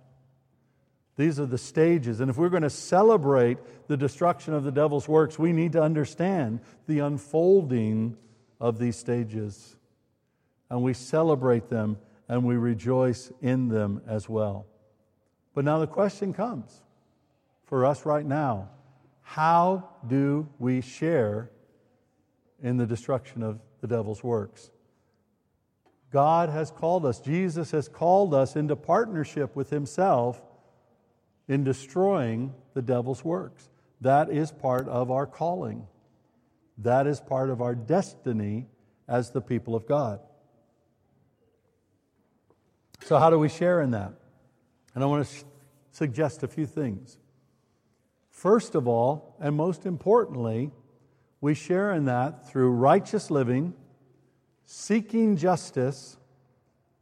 These 1.16 1.40
are 1.40 1.46
the 1.46 1.58
stages. 1.58 2.20
And 2.20 2.30
if 2.30 2.36
we're 2.36 2.50
going 2.50 2.62
to 2.62 2.70
celebrate 2.70 3.58
the 3.88 3.96
destruction 3.96 4.54
of 4.54 4.64
the 4.64 4.72
devil's 4.72 5.08
works, 5.08 5.38
we 5.38 5.52
need 5.52 5.72
to 5.72 5.82
understand 5.82 6.60
the 6.86 7.00
unfolding 7.00 8.16
of 8.60 8.78
these 8.78 8.96
stages. 8.96 9.76
And 10.70 10.82
we 10.82 10.92
celebrate 10.92 11.68
them 11.68 11.98
and 12.28 12.44
we 12.44 12.56
rejoice 12.56 13.32
in 13.40 13.68
them 13.68 14.02
as 14.06 14.28
well. 14.28 14.66
But 15.54 15.64
now 15.64 15.78
the 15.78 15.86
question 15.86 16.34
comes 16.34 16.82
for 17.64 17.84
us 17.84 18.04
right 18.04 18.24
now 18.24 18.70
how 19.22 19.88
do 20.06 20.48
we 20.60 20.80
share 20.80 21.50
in 22.62 22.76
the 22.76 22.86
destruction 22.86 23.42
of 23.42 23.58
the 23.80 23.88
devil's 23.88 24.22
works? 24.22 24.70
God 26.12 26.48
has 26.48 26.70
called 26.70 27.04
us, 27.04 27.20
Jesus 27.20 27.70
has 27.72 27.88
called 27.88 28.32
us 28.32 28.56
into 28.56 28.76
partnership 28.76 29.56
with 29.56 29.70
Himself 29.70 30.40
in 31.48 31.64
destroying 31.64 32.54
the 32.74 32.82
devil's 32.82 33.24
works. 33.24 33.68
That 34.00 34.30
is 34.30 34.52
part 34.52 34.88
of 34.88 35.10
our 35.10 35.26
calling. 35.26 35.86
That 36.78 37.06
is 37.06 37.20
part 37.20 37.50
of 37.50 37.60
our 37.60 37.74
destiny 37.74 38.66
as 39.08 39.30
the 39.30 39.40
people 39.40 39.74
of 39.74 39.86
God. 39.86 40.20
So, 43.04 43.18
how 43.18 43.30
do 43.30 43.38
we 43.38 43.48
share 43.48 43.80
in 43.80 43.92
that? 43.92 44.12
And 44.94 45.02
I 45.02 45.06
want 45.06 45.26
to 45.26 45.44
suggest 45.92 46.42
a 46.42 46.48
few 46.48 46.66
things. 46.66 47.18
First 48.30 48.74
of 48.74 48.86
all, 48.86 49.36
and 49.40 49.56
most 49.56 49.86
importantly, 49.86 50.70
we 51.40 51.54
share 51.54 51.92
in 51.92 52.06
that 52.06 52.48
through 52.48 52.70
righteous 52.70 53.30
living, 53.30 53.74
seeking 54.66 55.36
justice, 55.36 56.18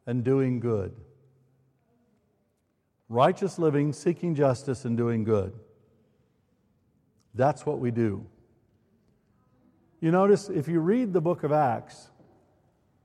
and 0.07 0.23
doing 0.23 0.61
good 0.61 0.95
righteous 3.09 3.59
living, 3.59 3.93
seeking 3.93 4.35
justice, 4.35 4.85
and 4.85 4.97
doing 4.97 5.25
good. 5.25 5.53
That's 7.35 7.67
what 7.67 7.79
we 7.79 7.91
do. 7.91 8.27
You 10.01 10.11
notice, 10.11 10.49
if 10.49 10.69
you 10.69 10.81
read 10.81 11.13
the 11.13 11.21
book 11.21 11.45
of 11.45 11.53
Acts, 11.53 12.11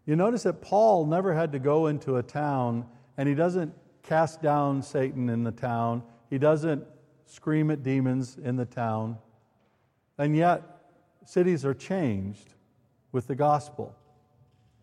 you 0.06 0.16
notice 0.16 0.44
that 0.44 0.62
Paul 0.62 1.06
never 1.06 1.34
had 1.34 1.52
to 1.52 1.60
go 1.60 1.88
into 1.88 2.18
a 2.18 2.24
town 2.24 2.86
and 3.18 3.28
he 3.30 3.36
doesn't 3.36 3.74
cast 4.02 4.42
down 4.42 4.82
Satan 4.82 5.30
in 5.30 5.44
the 5.44 5.52
town, 5.52 6.04
he 6.30 6.38
doesn't 6.38 6.84
scream 7.26 7.70
at 7.70 7.84
demons 7.84 8.38
in 8.44 8.56
the 8.56 8.66
town. 8.66 9.18
And 10.18 10.36
yet, 10.36 10.64
cities 11.26 11.64
are 11.66 11.74
changed 11.74 12.54
with 13.12 13.28
the 13.28 13.36
gospel. 13.36 13.96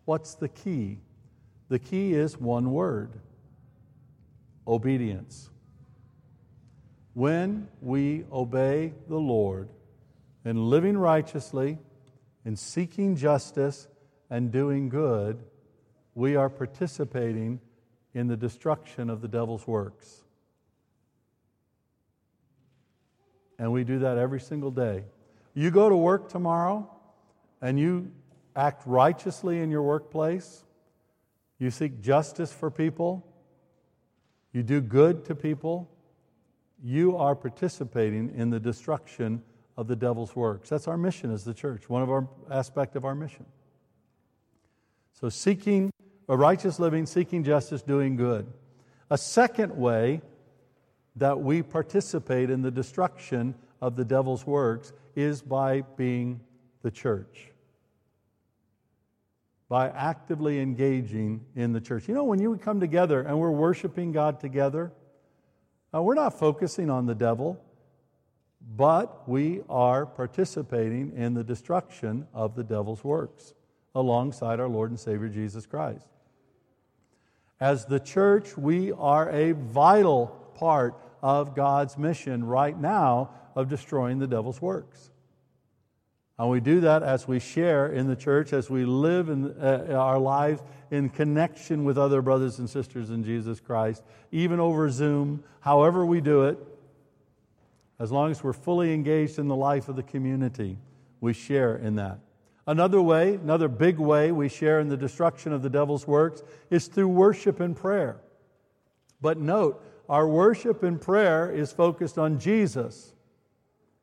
What's 0.07 0.35
the 0.35 0.47
key? 0.47 0.99
The 1.67 1.79
key 1.79 2.13
is 2.13 2.37
one 2.37 2.71
word 2.71 3.11
obedience. 4.65 5.49
When 7.13 7.67
we 7.81 8.23
obey 8.31 8.93
the 9.09 9.17
Lord 9.17 9.67
in 10.45 10.69
living 10.69 10.97
righteously, 10.97 11.77
in 12.45 12.55
seeking 12.55 13.17
justice, 13.17 13.89
and 14.29 14.49
doing 14.49 14.87
good, 14.87 15.43
we 16.15 16.37
are 16.37 16.49
participating 16.49 17.59
in 18.13 18.27
the 18.27 18.37
destruction 18.37 19.09
of 19.09 19.19
the 19.19 19.27
devil's 19.27 19.67
works. 19.67 20.23
And 23.59 23.73
we 23.73 23.83
do 23.83 23.99
that 23.99 24.17
every 24.17 24.39
single 24.39 24.71
day. 24.71 25.03
You 25.53 25.69
go 25.69 25.89
to 25.89 25.97
work 25.97 26.29
tomorrow 26.29 26.89
and 27.61 27.77
you 27.77 28.09
act 28.57 28.81
righteously 28.87 29.61
in 29.61 29.69
your 29.69 29.83
workplace, 29.83 30.65
you 31.59 31.69
seek 31.69 32.01
justice 32.01 32.51
for 32.51 32.71
people, 32.71 33.25
you 34.51 34.63
do 34.63 34.81
good 34.81 35.23
to 35.25 35.35
people, 35.35 35.89
you 36.83 37.15
are 37.15 37.35
participating 37.35 38.33
in 38.35 38.49
the 38.49 38.59
destruction 38.59 39.41
of 39.77 39.87
the 39.87 39.95
devil's 39.95 40.35
works. 40.35 40.69
That's 40.69 40.87
our 40.87 40.97
mission 40.97 41.31
as 41.31 41.43
the 41.43 41.53
church, 41.53 41.87
one 41.87 42.01
of 42.01 42.09
our 42.09 42.27
aspect 42.49 42.95
of 42.95 43.05
our 43.05 43.13
mission. 43.13 43.45
So 45.13 45.29
seeking 45.29 45.91
a 46.27 46.35
righteous 46.35 46.79
living, 46.79 47.05
seeking 47.05 47.43
justice, 47.43 47.83
doing 47.83 48.15
good. 48.15 48.51
A 49.09 49.17
second 49.17 49.75
way 49.75 50.21
that 51.15 51.39
we 51.39 51.61
participate 51.61 52.49
in 52.49 52.61
the 52.61 52.71
destruction 52.71 53.55
of 53.81 53.95
the 53.95 54.05
devil's 54.05 54.45
works 54.45 54.93
is 55.15 55.41
by 55.41 55.81
being 55.95 56.39
the 56.81 56.91
church 56.91 57.51
by 59.69 59.89
actively 59.89 60.59
engaging 60.59 61.45
in 61.55 61.73
the 61.73 61.81
church. 61.81 62.07
You 62.07 62.13
know, 62.13 62.23
when 62.23 62.39
you 62.39 62.55
come 62.57 62.79
together 62.79 63.21
and 63.21 63.37
we're 63.37 63.51
worshiping 63.51 64.11
God 64.11 64.39
together, 64.39 64.93
uh, 65.93 66.01
we're 66.01 66.15
not 66.15 66.39
focusing 66.39 66.89
on 66.89 67.05
the 67.05 67.15
devil, 67.15 67.59
but 68.75 69.27
we 69.27 69.61
are 69.69 70.05
participating 70.05 71.13
in 71.15 71.33
the 71.33 71.43
destruction 71.43 72.27
of 72.33 72.55
the 72.55 72.63
devil's 72.63 73.03
works 73.03 73.53
alongside 73.93 74.59
our 74.59 74.67
Lord 74.67 74.89
and 74.89 74.99
Savior 74.99 75.29
Jesus 75.29 75.65
Christ. 75.65 76.07
As 77.59 77.85
the 77.85 77.99
church, 77.99 78.55
we 78.55 78.91
are 78.91 79.29
a 79.29 79.53
vital 79.53 80.27
part 80.55 80.95
of 81.21 81.55
God's 81.55 81.97
mission 81.97 82.43
right 82.43 82.77
now 82.79 83.31
of 83.55 83.67
destroying 83.67 84.19
the 84.19 84.27
devil's 84.27 84.61
works. 84.61 85.09
And 86.39 86.49
we 86.49 86.59
do 86.59 86.81
that 86.81 87.01
as 87.01 87.27
we 87.27 87.39
share 87.39 87.87
in 87.87 88.07
the 88.07 88.15
church, 88.15 88.53
as 88.53 88.69
we 88.69 88.85
live 88.85 89.29
in 89.29 89.55
uh, 89.59 89.95
our 89.97 90.19
lives 90.19 90.61
in 90.91 91.09
connection 91.09 91.83
with 91.83 91.97
other 91.97 92.21
brothers 92.21 92.59
and 92.59 92.69
sisters 92.69 93.09
in 93.09 93.23
Jesus 93.23 93.59
Christ, 93.59 94.03
even 94.31 94.59
over 94.59 94.89
Zoom, 94.89 95.43
however 95.61 96.05
we 96.05 96.21
do 96.21 96.43
it, 96.43 96.59
as 97.99 98.11
long 98.11 98.29
as 98.29 98.43
we're 98.43 98.53
fully 98.53 98.93
engaged 98.93 99.39
in 99.39 99.47
the 99.47 99.55
life 99.55 99.89
of 99.89 99.95
the 99.95 100.03
community, 100.03 100.77
we 101.21 101.33
share 101.33 101.75
in 101.75 101.95
that. 101.95 102.19
Another 102.67 103.01
way, 103.01 103.35
another 103.35 103.67
big 103.67 103.97
way 103.97 104.31
we 104.31 104.49
share 104.49 104.79
in 104.79 104.89
the 104.89 104.97
destruction 104.97 105.53
of 105.53 105.63
the 105.63 105.69
devil's 105.69 106.05
works 106.05 106.43
is 106.69 106.87
through 106.87 107.07
worship 107.07 107.59
and 107.59 107.75
prayer. 107.75 108.17
But 109.21 109.39
note, 109.39 109.83
our 110.07 110.27
worship 110.27 110.83
and 110.83 111.01
prayer 111.01 111.49
is 111.49 111.71
focused 111.71 112.19
on 112.19 112.39
Jesus. 112.39 113.13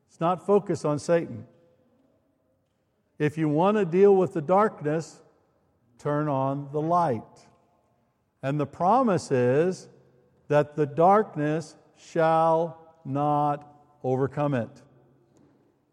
It's 0.08 0.18
not 0.18 0.44
focused 0.44 0.84
on 0.84 0.98
Satan. 0.98 1.46
If 3.18 3.38
you 3.38 3.48
want 3.48 3.76
to 3.76 3.84
deal 3.84 4.16
with 4.16 4.32
the 4.34 4.42
darkness, 4.42 5.20
turn 5.98 6.28
on 6.28 6.68
the 6.72 6.80
light. 6.80 7.22
And 8.42 8.58
the 8.58 8.66
promise 8.66 9.30
is 9.30 9.88
that 10.48 10.76
the 10.76 10.86
darkness 10.86 11.76
shall 11.96 12.78
not 13.04 13.66
overcome 14.02 14.54
it. 14.54 14.82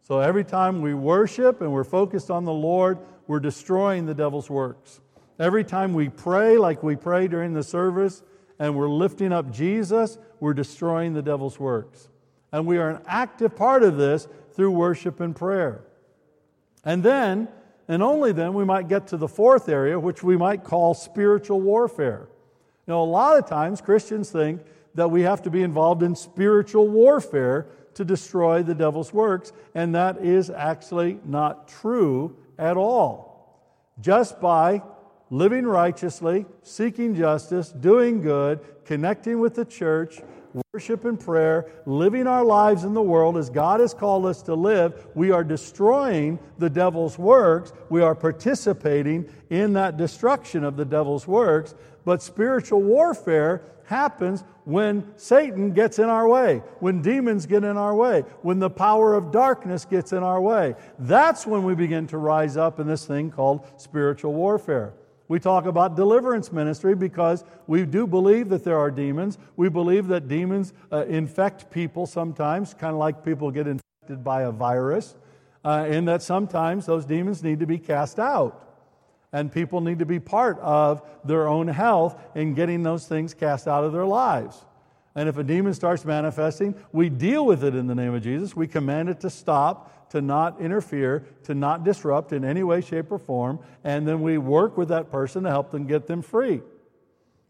So 0.02 0.20
every 0.20 0.44
time 0.44 0.82
we 0.82 0.94
worship 0.94 1.62
and 1.62 1.72
we're 1.72 1.84
focused 1.84 2.30
on 2.30 2.44
the 2.44 2.52
Lord, 2.52 2.98
we're 3.28 3.40
destroying 3.40 4.06
the 4.06 4.14
devil's 4.14 4.50
works. 4.50 5.00
Every 5.40 5.64
time 5.64 5.94
we 5.94 6.10
pray, 6.10 6.58
like 6.58 6.84
we 6.84 6.96
pray 6.96 7.28
during 7.28 7.54
the 7.54 7.64
service, 7.64 8.22
and 8.60 8.76
we're 8.76 8.90
lifting 8.90 9.32
up 9.32 9.52
Jesus, 9.52 10.18
we're 10.40 10.54
destroying 10.54 11.14
the 11.14 11.22
devil's 11.22 11.60
works. 11.60 12.10
And 12.52 12.68
we 12.68 12.78
are 12.78 12.90
an 12.90 13.02
active 13.08 13.56
part 13.56 13.84
of 13.84 13.98
this 13.98 14.28
through 14.54 14.72
worship 14.72 15.20
and 15.20 15.36
prayer. 15.36 15.84
And 16.84 17.04
then, 17.04 17.48
and 17.88 18.02
only 18.02 18.32
then, 18.32 18.54
we 18.54 18.65
might 18.65 18.88
get 18.88 19.08
to 19.08 19.17
the 19.17 19.28
fourth 19.28 19.70
area, 19.70 20.00
which 20.00 20.24
we 20.24 20.38
might 20.38 20.63
call 20.63 20.94
spiritual 20.94 21.62
warfare. 21.62 22.28
Know, 22.88 23.04
a 23.04 23.06
lot 23.06 23.38
of 23.38 23.48
times 23.48 23.80
Christians 23.80 24.32
think 24.32 24.62
that 24.96 25.10
we 25.10 25.22
have 25.22 25.41
to 25.44 25.50
be 25.50 25.62
involved 25.62 26.04
in 26.04 26.15
spiritual 26.15 26.88
warfare 26.88 27.67
to 27.94 28.04
destroy 28.04 28.63
the 28.63 28.76
devil's 28.76 29.13
works, 29.13 29.54
and 29.76 29.96
that 29.96 30.17
is 30.17 30.50
actually 30.50 31.20
not 31.24 31.67
true 31.67 32.36
at 32.58 32.78
all. 32.78 33.62
Just 34.00 34.41
by 34.41 34.82
living 35.30 35.65
righteously, 35.65 36.46
seeking 36.63 37.15
justice, 37.15 37.70
doing 37.70 38.22
good, 38.22 38.60
connecting 38.86 39.39
with 39.39 39.56
the 39.56 39.65
church, 39.65 40.20
worship 40.74 41.06
and 41.06 41.20
prayer, 41.20 41.70
living 41.86 42.28
our 42.28 42.44
lives 42.44 42.84
in 42.84 42.94
the 42.94 43.02
world 43.02 43.38
as 43.38 43.50
God 43.50 43.80
has 43.80 43.94
called 43.94 44.26
us 44.26 44.42
to 44.44 44.56
live, 44.56 45.08
we 45.16 45.32
are 45.32 45.44
destroying 45.44 46.40
the 46.58 46.70
devil's 46.70 47.18
works. 47.18 47.74
We 47.90 48.02
are 48.02 48.16
participating 48.16 49.30
in 49.50 49.74
that 49.74 49.98
destruction 49.98 50.64
of 50.64 50.78
the 50.78 50.86
devil's 50.86 51.28
works. 51.28 51.76
But 52.06 52.24
spiritual 52.24 52.82
warfare 52.82 53.64
happens 53.86 54.44
when 54.64 55.12
Satan 55.18 55.74
gets 55.74 56.00
in 56.00 56.06
our 56.06 56.28
way, 56.28 56.64
when 56.80 57.02
demons 57.02 57.46
get 57.46 57.64
in 57.64 57.78
our 57.78 57.96
way, 57.96 58.22
when 58.42 58.60
the 58.60 58.70
power 58.70 59.16
of 59.16 59.32
darkness 59.32 59.86
gets 59.86 60.14
in 60.14 60.24
our 60.24 60.40
way. 60.40 60.76
That's 61.00 61.46
when 61.46 61.64
we 61.64 61.76
begin 61.76 62.08
to 62.08 62.18
rise 62.18 62.58
up 62.58 62.80
in 62.80 62.88
this 62.88 63.06
thing 63.06 63.32
called 63.32 63.68
spiritual 63.78 64.34
warfare. 64.34 64.94
We 65.32 65.39
talk 65.39 65.65
about 65.65 65.96
deliverance 65.96 66.52
ministry 66.52 66.94
because 66.94 67.46
we 67.65 67.86
do 67.86 68.06
believe 68.06 68.50
that 68.50 68.65
there 68.65 68.78
are 68.78 68.91
demons. 68.91 69.38
We 69.56 69.70
believe 69.70 70.08
that 70.10 70.28
demons 70.28 70.74
uh, 70.91 71.06
infect 71.06 71.72
people 71.72 72.06
sometimes, 72.06 72.74
kind 72.74 72.91
of 72.91 73.00
like 73.00 73.24
people 73.24 73.50
get 73.50 73.65
infected 73.65 74.26
by 74.26 74.41
a 74.41 74.52
virus, 74.52 75.15
uh, 75.63 75.86
and 75.88 76.06
that 76.10 76.22
sometimes 76.22 76.86
those 76.86 77.06
demons 77.06 77.41
need 77.44 77.62
to 77.62 77.65
be 77.65 77.78
cast 77.78 78.20
out. 78.20 78.76
And 79.32 79.50
people 79.50 79.80
need 79.80 80.00
to 80.00 80.06
be 80.06 80.20
part 80.20 80.60
of 80.60 81.02
their 81.24 81.48
own 81.48 81.70
health 81.70 82.22
in 82.36 82.54
getting 82.54 82.84
those 82.84 83.08
things 83.08 83.34
cast 83.34 83.70
out 83.70 83.86
of 83.86 83.94
their 83.94 84.06
lives. 84.06 84.65
And 85.15 85.28
if 85.28 85.38
a 85.38 85.43
demon 85.43 85.74
starts 85.74 86.06
manifesting, 86.06 86.76
we 86.91 87.10
deal 87.10 87.45
with 87.45 87.63
it 87.63 87.76
in 87.76 87.88
the 87.88 87.95
name 87.95 88.13
of 88.13 88.24
Jesus. 88.24 88.56
We 88.56 88.67
command 88.67 89.10
it 89.10 89.19
to 89.21 89.30
stop, 89.30 90.10
to 90.12 90.21
not 90.21 90.62
interfere, 90.62 91.26
to 91.43 91.54
not 91.54 91.84
disrupt 91.84 92.32
in 92.32 92.45
any 92.45 92.63
way, 92.63 92.82
shape, 92.82 93.12
or 93.12 93.19
form. 93.19 93.60
And 93.84 94.08
then 94.08 94.21
we 94.21 94.38
work 94.38 94.78
with 94.78 94.88
that 94.89 95.12
person 95.12 95.43
to 95.43 95.50
help 95.50 95.71
them 95.71 95.86
get 95.86 96.08
them 96.08 96.21
free. 96.21 96.62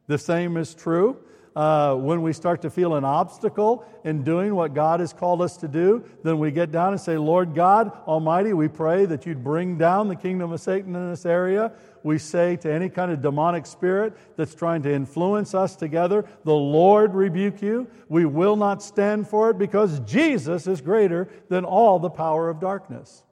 The 0.07 0.17
same 0.17 0.57
is 0.57 0.73
true 0.73 1.17
uh, 1.55 1.95
when 1.95 2.21
we 2.21 2.31
start 2.31 2.61
to 2.61 2.69
feel 2.69 2.95
an 2.95 3.03
obstacle 3.03 3.85
in 4.05 4.23
doing 4.23 4.55
what 4.55 4.73
God 4.73 5.01
has 5.01 5.11
called 5.11 5.41
us 5.41 5.57
to 5.57 5.67
do, 5.67 6.03
then 6.23 6.39
we 6.39 6.51
get 6.51 6.71
down 6.71 6.93
and 6.93 7.01
say, 7.01 7.17
Lord 7.17 7.53
God 7.53 7.91
Almighty, 8.07 8.53
we 8.53 8.67
pray 8.67 9.05
that 9.05 9.25
you'd 9.25 9.43
bring 9.43 9.77
down 9.77 10.07
the 10.07 10.15
kingdom 10.15 10.53
of 10.53 10.61
Satan 10.61 10.95
in 10.95 11.09
this 11.09 11.25
area. 11.25 11.73
We 12.03 12.17
say 12.17 12.55
to 12.57 12.71
any 12.71 12.89
kind 12.89 13.11
of 13.11 13.21
demonic 13.21 13.65
spirit 13.65 14.13
that's 14.37 14.55
trying 14.55 14.81
to 14.83 14.93
influence 14.93 15.53
us 15.53 15.75
together, 15.75 16.25
the 16.45 16.53
Lord 16.53 17.13
rebuke 17.13 17.61
you. 17.61 17.87
We 18.07 18.25
will 18.25 18.55
not 18.55 18.81
stand 18.81 19.27
for 19.27 19.49
it 19.49 19.57
because 19.57 19.99
Jesus 20.01 20.67
is 20.67 20.79
greater 20.79 21.27
than 21.49 21.65
all 21.65 21.99
the 21.99 22.09
power 22.09 22.49
of 22.49 22.59
darkness. 22.59 23.23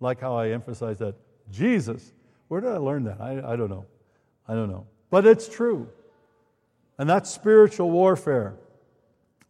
Like 0.00 0.20
how 0.20 0.34
I 0.36 0.48
emphasize 0.48 0.98
that. 0.98 1.14
Jesus. 1.50 2.12
Where 2.48 2.60
did 2.60 2.70
I 2.70 2.78
learn 2.78 3.04
that? 3.04 3.20
I, 3.20 3.52
I 3.52 3.56
don't 3.56 3.70
know. 3.70 3.86
I 4.48 4.54
don't 4.54 4.70
know. 4.70 4.86
But 5.10 5.26
it's 5.26 5.48
true. 5.48 5.88
And 6.98 7.08
that's 7.08 7.30
spiritual 7.30 7.90
warfare. 7.90 8.54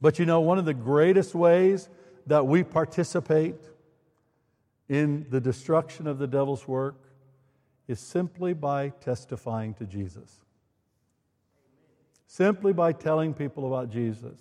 But 0.00 0.18
you 0.18 0.26
know, 0.26 0.40
one 0.40 0.58
of 0.58 0.64
the 0.64 0.74
greatest 0.74 1.34
ways 1.34 1.88
that 2.26 2.46
we 2.46 2.62
participate 2.62 3.56
in 4.88 5.26
the 5.30 5.40
destruction 5.40 6.06
of 6.06 6.18
the 6.18 6.26
devil's 6.26 6.66
work 6.66 6.96
is 7.88 8.00
simply 8.00 8.52
by 8.52 8.90
testifying 9.00 9.74
to 9.74 9.86
Jesus. 9.86 10.44
Simply 12.26 12.72
by 12.72 12.92
telling 12.92 13.34
people 13.34 13.66
about 13.66 13.90
Jesus. 13.90 14.38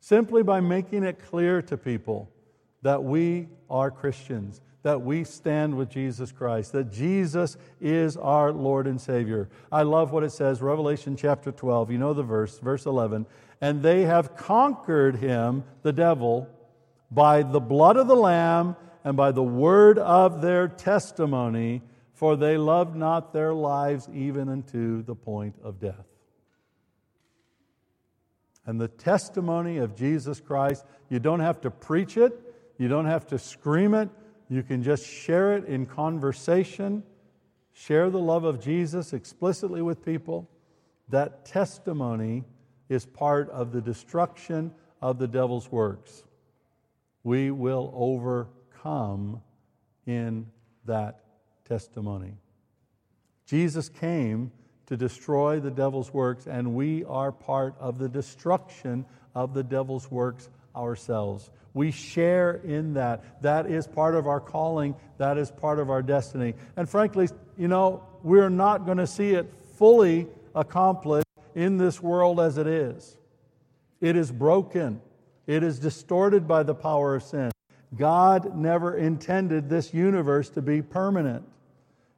Simply 0.00 0.42
by 0.42 0.60
making 0.60 1.02
it 1.02 1.18
clear 1.18 1.62
to 1.62 1.76
people 1.76 2.30
that 2.82 3.02
we 3.02 3.48
are 3.68 3.90
Christians, 3.90 4.60
that 4.86 5.02
we 5.02 5.24
stand 5.24 5.76
with 5.76 5.90
Jesus 5.90 6.30
Christ, 6.30 6.70
that 6.70 6.92
Jesus 6.92 7.56
is 7.80 8.16
our 8.16 8.52
Lord 8.52 8.86
and 8.86 9.00
Savior. 9.00 9.48
I 9.72 9.82
love 9.82 10.12
what 10.12 10.22
it 10.22 10.30
says, 10.30 10.62
Revelation 10.62 11.16
chapter 11.16 11.50
12. 11.50 11.90
You 11.90 11.98
know 11.98 12.14
the 12.14 12.22
verse, 12.22 12.60
verse 12.60 12.86
11. 12.86 13.26
And 13.60 13.82
they 13.82 14.02
have 14.02 14.36
conquered 14.36 15.16
him, 15.16 15.64
the 15.82 15.92
devil, 15.92 16.48
by 17.10 17.42
the 17.42 17.58
blood 17.58 17.96
of 17.96 18.06
the 18.06 18.14
Lamb 18.14 18.76
and 19.02 19.16
by 19.16 19.32
the 19.32 19.42
word 19.42 19.98
of 19.98 20.40
their 20.40 20.68
testimony, 20.68 21.82
for 22.14 22.36
they 22.36 22.56
loved 22.56 22.94
not 22.94 23.32
their 23.32 23.52
lives 23.52 24.08
even 24.14 24.48
unto 24.48 25.02
the 25.02 25.16
point 25.16 25.56
of 25.64 25.80
death. 25.80 26.06
And 28.64 28.80
the 28.80 28.86
testimony 28.86 29.78
of 29.78 29.96
Jesus 29.96 30.38
Christ, 30.38 30.84
you 31.08 31.18
don't 31.18 31.40
have 31.40 31.60
to 31.62 31.72
preach 31.72 32.16
it, 32.16 32.40
you 32.78 32.86
don't 32.86 33.06
have 33.06 33.26
to 33.26 33.38
scream 33.40 33.92
it. 33.92 34.10
You 34.48 34.62
can 34.62 34.82
just 34.82 35.06
share 35.06 35.56
it 35.56 35.64
in 35.64 35.86
conversation, 35.86 37.02
share 37.72 38.10
the 38.10 38.20
love 38.20 38.44
of 38.44 38.60
Jesus 38.60 39.12
explicitly 39.12 39.82
with 39.82 40.04
people. 40.04 40.48
That 41.08 41.44
testimony 41.44 42.44
is 42.88 43.06
part 43.06 43.50
of 43.50 43.72
the 43.72 43.80
destruction 43.80 44.72
of 45.02 45.18
the 45.18 45.26
devil's 45.26 45.70
works. 45.70 46.24
We 47.24 47.50
will 47.50 47.92
overcome 47.94 49.42
in 50.06 50.46
that 50.84 51.24
testimony. 51.64 52.34
Jesus 53.46 53.88
came 53.88 54.52
to 54.86 54.96
destroy 54.96 55.58
the 55.58 55.70
devil's 55.70 56.14
works, 56.14 56.46
and 56.46 56.74
we 56.74 57.04
are 57.04 57.32
part 57.32 57.74
of 57.80 57.98
the 57.98 58.08
destruction 58.08 59.04
of 59.34 59.54
the 59.54 59.64
devil's 59.64 60.10
works 60.10 60.48
ourselves. 60.76 61.50
We 61.76 61.90
share 61.90 62.62
in 62.64 62.94
that. 62.94 63.42
That 63.42 63.66
is 63.66 63.86
part 63.86 64.14
of 64.14 64.26
our 64.26 64.40
calling, 64.40 64.94
that 65.18 65.36
is 65.36 65.50
part 65.50 65.78
of 65.78 65.90
our 65.90 66.00
destiny. 66.00 66.54
And 66.74 66.88
frankly, 66.88 67.28
you 67.58 67.68
know, 67.68 68.02
we're 68.22 68.48
not 68.48 68.86
going 68.86 68.96
to 68.96 69.06
see 69.06 69.32
it 69.32 69.52
fully 69.76 70.26
accomplished 70.54 71.26
in 71.54 71.76
this 71.76 72.02
world 72.02 72.40
as 72.40 72.56
it 72.56 72.66
is. 72.66 73.18
It 74.00 74.16
is 74.16 74.32
broken, 74.32 75.02
it 75.46 75.62
is 75.62 75.78
distorted 75.78 76.48
by 76.48 76.62
the 76.62 76.74
power 76.74 77.14
of 77.14 77.22
sin. 77.22 77.50
God 77.94 78.56
never 78.56 78.96
intended 78.96 79.68
this 79.68 79.92
universe 79.92 80.48
to 80.50 80.62
be 80.62 80.80
permanent. 80.80 81.44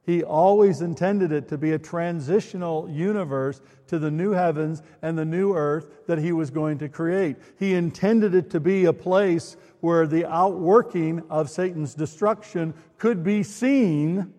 He 0.08 0.24
always 0.24 0.80
intended 0.80 1.32
it 1.32 1.48
to 1.48 1.58
be 1.58 1.72
a 1.72 1.78
transitional 1.78 2.88
universe 2.88 3.60
to 3.88 3.98
the 3.98 4.10
new 4.10 4.30
heavens 4.30 4.82
and 5.02 5.18
the 5.18 5.24
new 5.26 5.52
earth 5.54 6.06
that 6.06 6.16
He 6.16 6.32
was 6.32 6.48
going 6.48 6.78
to 6.78 6.88
create. 6.88 7.36
He 7.58 7.74
intended 7.74 8.34
it 8.34 8.48
to 8.52 8.58
be 8.58 8.86
a 8.86 8.92
place 8.94 9.58
where 9.80 10.06
the 10.06 10.24
outworking 10.24 11.22
of 11.28 11.50
Satan's 11.50 11.94
destruction 11.94 12.72
could 12.96 13.22
be 13.22 13.42
seen 13.42 14.32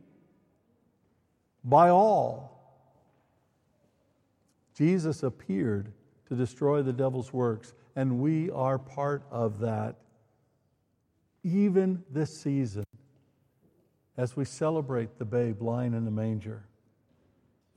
by 1.63 1.89
all. 1.89 2.81
Jesus 4.75 5.21
appeared 5.21 5.91
to 6.29 6.35
destroy 6.35 6.81
the 6.81 6.93
devil's 6.93 7.31
works, 7.31 7.75
and 7.95 8.19
we 8.19 8.49
are 8.49 8.79
part 8.79 9.21
of 9.29 9.59
that 9.59 9.97
even 11.43 12.03
this 12.09 12.35
season 12.35 12.85
as 14.19 14.35
we 14.35 14.43
celebrate 14.43 15.17
the 15.17 15.23
babe 15.23 15.61
lying 15.61 15.93
in 15.93 16.03
the 16.03 16.11
manger, 16.11 16.65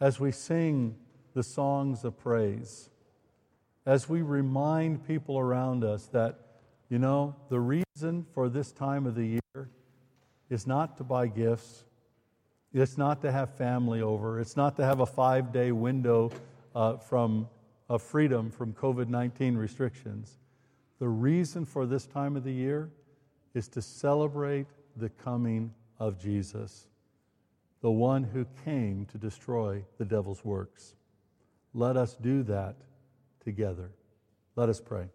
as 0.01 0.19
we 0.19 0.33
sing 0.33 0.97
the 1.35 1.43
songs 1.43 2.03
of 2.03 2.19
praise, 2.19 2.91
as 3.87 4.09
we 4.09 4.23
remind 4.23 5.07
people 5.07 5.39
around 5.39 5.85
us 5.85 6.07
that, 6.07 6.41
you 6.89 6.99
know, 6.99 7.37
the 7.49 7.61
reason 7.61 8.27
for 8.35 8.49
this 8.49 8.73
time 8.73 9.07
of 9.07 9.15
the 9.15 9.39
year 9.55 9.71
is 10.51 10.67
not 10.67 10.97
to 10.97 11.05
buy 11.05 11.29
gifts, 11.29 11.85
it's 12.75 12.99
not 12.99 13.23
to 13.23 13.31
have 13.31 13.55
family 13.55 14.03
over, 14.03 14.41
it's 14.41 14.57
not 14.57 14.75
to 14.75 14.85
have 14.85 14.99
a 14.99 15.07
five 15.07 15.53
day 15.53 15.71
window 15.71 16.33
uh, 16.75 16.97
from, 16.97 17.49
of 17.89 18.03
freedom 18.03 18.51
from 18.51 18.73
COVID 18.73 19.07
19 19.07 19.57
restrictions. 19.57 20.41
The 20.99 21.09
reason 21.09 21.65
for 21.65 21.87
this 21.87 22.05
time 22.05 22.35
of 22.35 22.43
the 22.43 22.53
year 22.53 22.91
is 23.55 23.69
to 23.69 23.81
celebrate 23.81 24.67
the 24.97 25.09
coming 25.09 25.73
of 26.03 26.19
Jesus, 26.19 26.89
the 27.81 27.91
one 27.91 28.25
who 28.25 28.45
came 28.65 29.07
to 29.07 29.19
destroy 29.19 29.85
the 29.99 30.05
devil's 30.05 30.45
works. 30.45 30.97
Let 31.75 31.97
us 31.97 32.17
do 32.21 32.43
that 32.43 32.75
together. 33.45 33.93
Let 34.57 34.69
us 34.69 34.81
pray. 34.81 35.07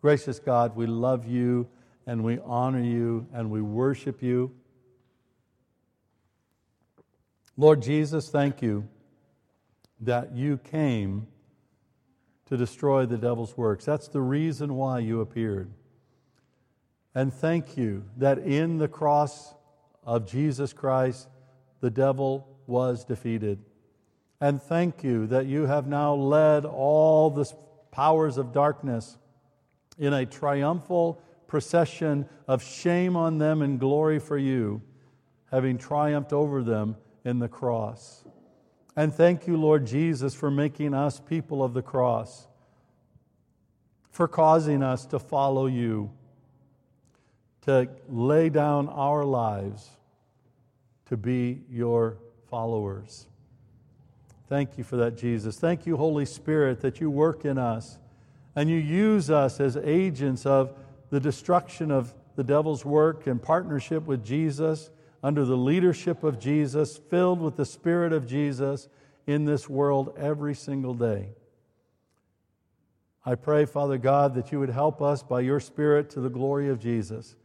Gracious 0.00 0.38
God, 0.38 0.76
we 0.76 0.86
love 0.86 1.26
you 1.26 1.68
and 2.06 2.22
we 2.22 2.38
honor 2.44 2.80
you 2.80 3.26
and 3.34 3.50
we 3.50 3.62
worship 3.62 4.22
you. 4.22 4.52
Lord 7.56 7.82
Jesus, 7.82 8.28
thank 8.28 8.62
you 8.62 8.88
that 10.02 10.36
you 10.36 10.58
came 10.58 11.26
to 12.46 12.56
destroy 12.56 13.06
the 13.06 13.18
devil's 13.18 13.56
works. 13.56 13.84
That's 13.84 14.06
the 14.06 14.22
reason 14.22 14.74
why 14.76 15.00
you 15.00 15.20
appeared. 15.20 15.72
And 17.12 17.34
thank 17.34 17.76
you 17.76 18.04
that 18.18 18.38
in 18.38 18.78
the 18.78 18.88
cross 18.88 19.54
of 20.04 20.26
Jesus 20.26 20.72
Christ, 20.72 21.28
the 21.80 21.90
devil 21.90 22.48
was 22.66 23.04
defeated. 23.04 23.58
And 24.40 24.60
thank 24.60 25.04
you 25.04 25.26
that 25.28 25.46
you 25.46 25.66
have 25.66 25.86
now 25.86 26.14
led 26.14 26.64
all 26.64 27.30
the 27.30 27.50
powers 27.90 28.38
of 28.38 28.52
darkness 28.52 29.18
in 29.98 30.12
a 30.12 30.26
triumphal 30.26 31.20
procession 31.46 32.26
of 32.48 32.62
shame 32.62 33.14
on 33.14 33.38
them 33.38 33.62
and 33.62 33.78
glory 33.78 34.18
for 34.18 34.38
you, 34.38 34.82
having 35.50 35.76
triumphed 35.76 36.32
over 36.32 36.62
them 36.62 36.96
in 37.24 37.38
the 37.38 37.48
cross. 37.48 38.24
And 38.96 39.12
thank 39.12 39.46
you, 39.46 39.56
Lord 39.56 39.86
Jesus, 39.86 40.34
for 40.34 40.50
making 40.50 40.94
us 40.94 41.20
people 41.20 41.62
of 41.62 41.74
the 41.74 41.82
cross, 41.82 42.46
for 44.10 44.26
causing 44.26 44.82
us 44.82 45.06
to 45.06 45.18
follow 45.18 45.66
you, 45.66 46.10
to 47.62 47.88
lay 48.08 48.48
down 48.48 48.88
our 48.88 49.24
lives 49.24 49.88
to 51.06 51.16
be 51.16 51.62
your 51.70 52.18
followers. 52.48 53.26
Thank 54.48 54.76
you 54.76 54.84
for 54.84 54.96
that, 54.96 55.16
Jesus. 55.16 55.58
Thank 55.58 55.86
you, 55.86 55.96
Holy 55.96 56.26
Spirit, 56.26 56.80
that 56.80 57.00
you 57.00 57.10
work 57.10 57.44
in 57.44 57.58
us 57.58 57.98
and 58.54 58.68
you 58.68 58.76
use 58.76 59.30
us 59.30 59.60
as 59.60 59.76
agents 59.76 60.44
of 60.44 60.74
the 61.10 61.20
destruction 61.20 61.90
of 61.90 62.14
the 62.36 62.44
devil's 62.44 62.84
work 62.84 63.26
in 63.26 63.38
partnership 63.38 64.04
with 64.06 64.24
Jesus, 64.24 64.90
under 65.22 65.44
the 65.44 65.56
leadership 65.56 66.24
of 66.24 66.38
Jesus, 66.38 66.96
filled 66.96 67.40
with 67.40 67.56
the 67.56 67.64
Spirit 67.64 68.12
of 68.12 68.26
Jesus 68.26 68.88
in 69.26 69.44
this 69.44 69.68
world 69.68 70.14
every 70.18 70.54
single 70.54 70.94
day. 70.94 71.28
I 73.24 73.36
pray, 73.36 73.66
Father 73.66 73.98
God, 73.98 74.34
that 74.34 74.50
you 74.50 74.58
would 74.58 74.70
help 74.70 75.00
us 75.00 75.22
by 75.22 75.40
your 75.40 75.60
Spirit 75.60 76.10
to 76.10 76.20
the 76.20 76.28
glory 76.28 76.68
of 76.68 76.80
Jesus, 76.80 77.36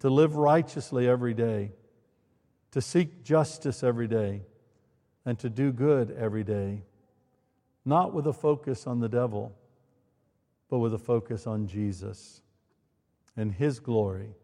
to 0.00 0.10
live 0.10 0.36
righteously 0.36 1.08
every 1.08 1.34
day, 1.34 1.72
to 2.72 2.80
seek 2.80 3.22
justice 3.22 3.82
every 3.82 4.08
day, 4.08 4.42
and 5.24 5.38
to 5.38 5.48
do 5.48 5.72
good 5.72 6.14
every 6.18 6.44
day, 6.44 6.82
not 7.84 8.12
with 8.12 8.26
a 8.26 8.32
focus 8.32 8.86
on 8.86 9.00
the 9.00 9.08
devil 9.08 9.56
but 10.68 10.78
with 10.78 10.94
a 10.94 10.98
focus 10.98 11.46
on 11.46 11.66
Jesus 11.66 12.42
and 13.36 13.52
His 13.52 13.78
glory. 13.78 14.34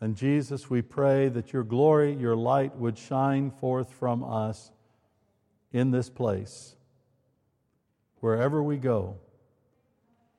And 0.00 0.16
Jesus, 0.16 0.68
we 0.70 0.82
pray 0.82 1.28
that 1.28 1.52
your 1.52 1.64
glory, 1.64 2.14
your 2.14 2.36
light 2.36 2.76
would 2.76 2.98
shine 2.98 3.50
forth 3.50 3.90
from 3.92 4.22
us 4.22 4.70
in 5.72 5.90
this 5.90 6.08
place, 6.08 6.76
wherever 8.20 8.62
we 8.62 8.76
go 8.76 9.16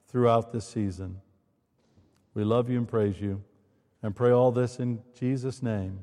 throughout 0.07 0.51
this 0.51 0.67
season. 0.67 1.21
We 2.33 2.43
love 2.43 2.69
you 2.69 2.77
and 2.77 2.88
praise 2.88 3.19
you 3.19 3.43
and 4.07 4.15
pray 4.15 4.31
all 4.31 4.53
this 4.53 4.79
in 4.79 5.01
Jesus' 5.19 5.61
name. 5.61 5.99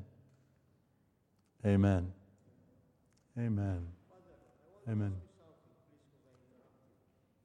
Amen. 1.65 2.11
Amen. 3.35 3.81
Amen. 4.87 5.11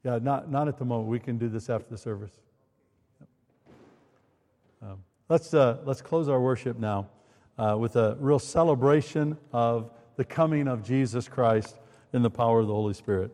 Yeah, 0.03 0.19
not, 0.21 0.51
not 0.51 0.67
at 0.67 0.77
the 0.77 0.85
moment. 0.85 1.09
We 1.09 1.17
can 1.17 1.39
do 1.39 1.49
this 1.49 1.67
after 1.67 1.89
the 1.89 1.97
service. 1.97 2.33
Um, 4.83 4.99
let's, 5.29 5.51
uh, 5.51 5.79
let's 5.83 6.03
close 6.03 6.29
our 6.29 6.39
worship 6.39 6.77
now 6.77 7.09
uh, 7.57 7.75
with 7.79 7.95
a 7.95 8.15
real 8.19 8.37
celebration 8.37 9.39
of 9.51 9.89
the 10.15 10.23
coming 10.23 10.67
of 10.67 10.83
Jesus 10.83 11.27
Christ 11.27 11.75
in 12.13 12.21
the 12.21 12.29
power 12.29 12.59
of 12.59 12.67
the 12.67 12.73
Holy 12.73 12.93
Spirit. 12.93 13.31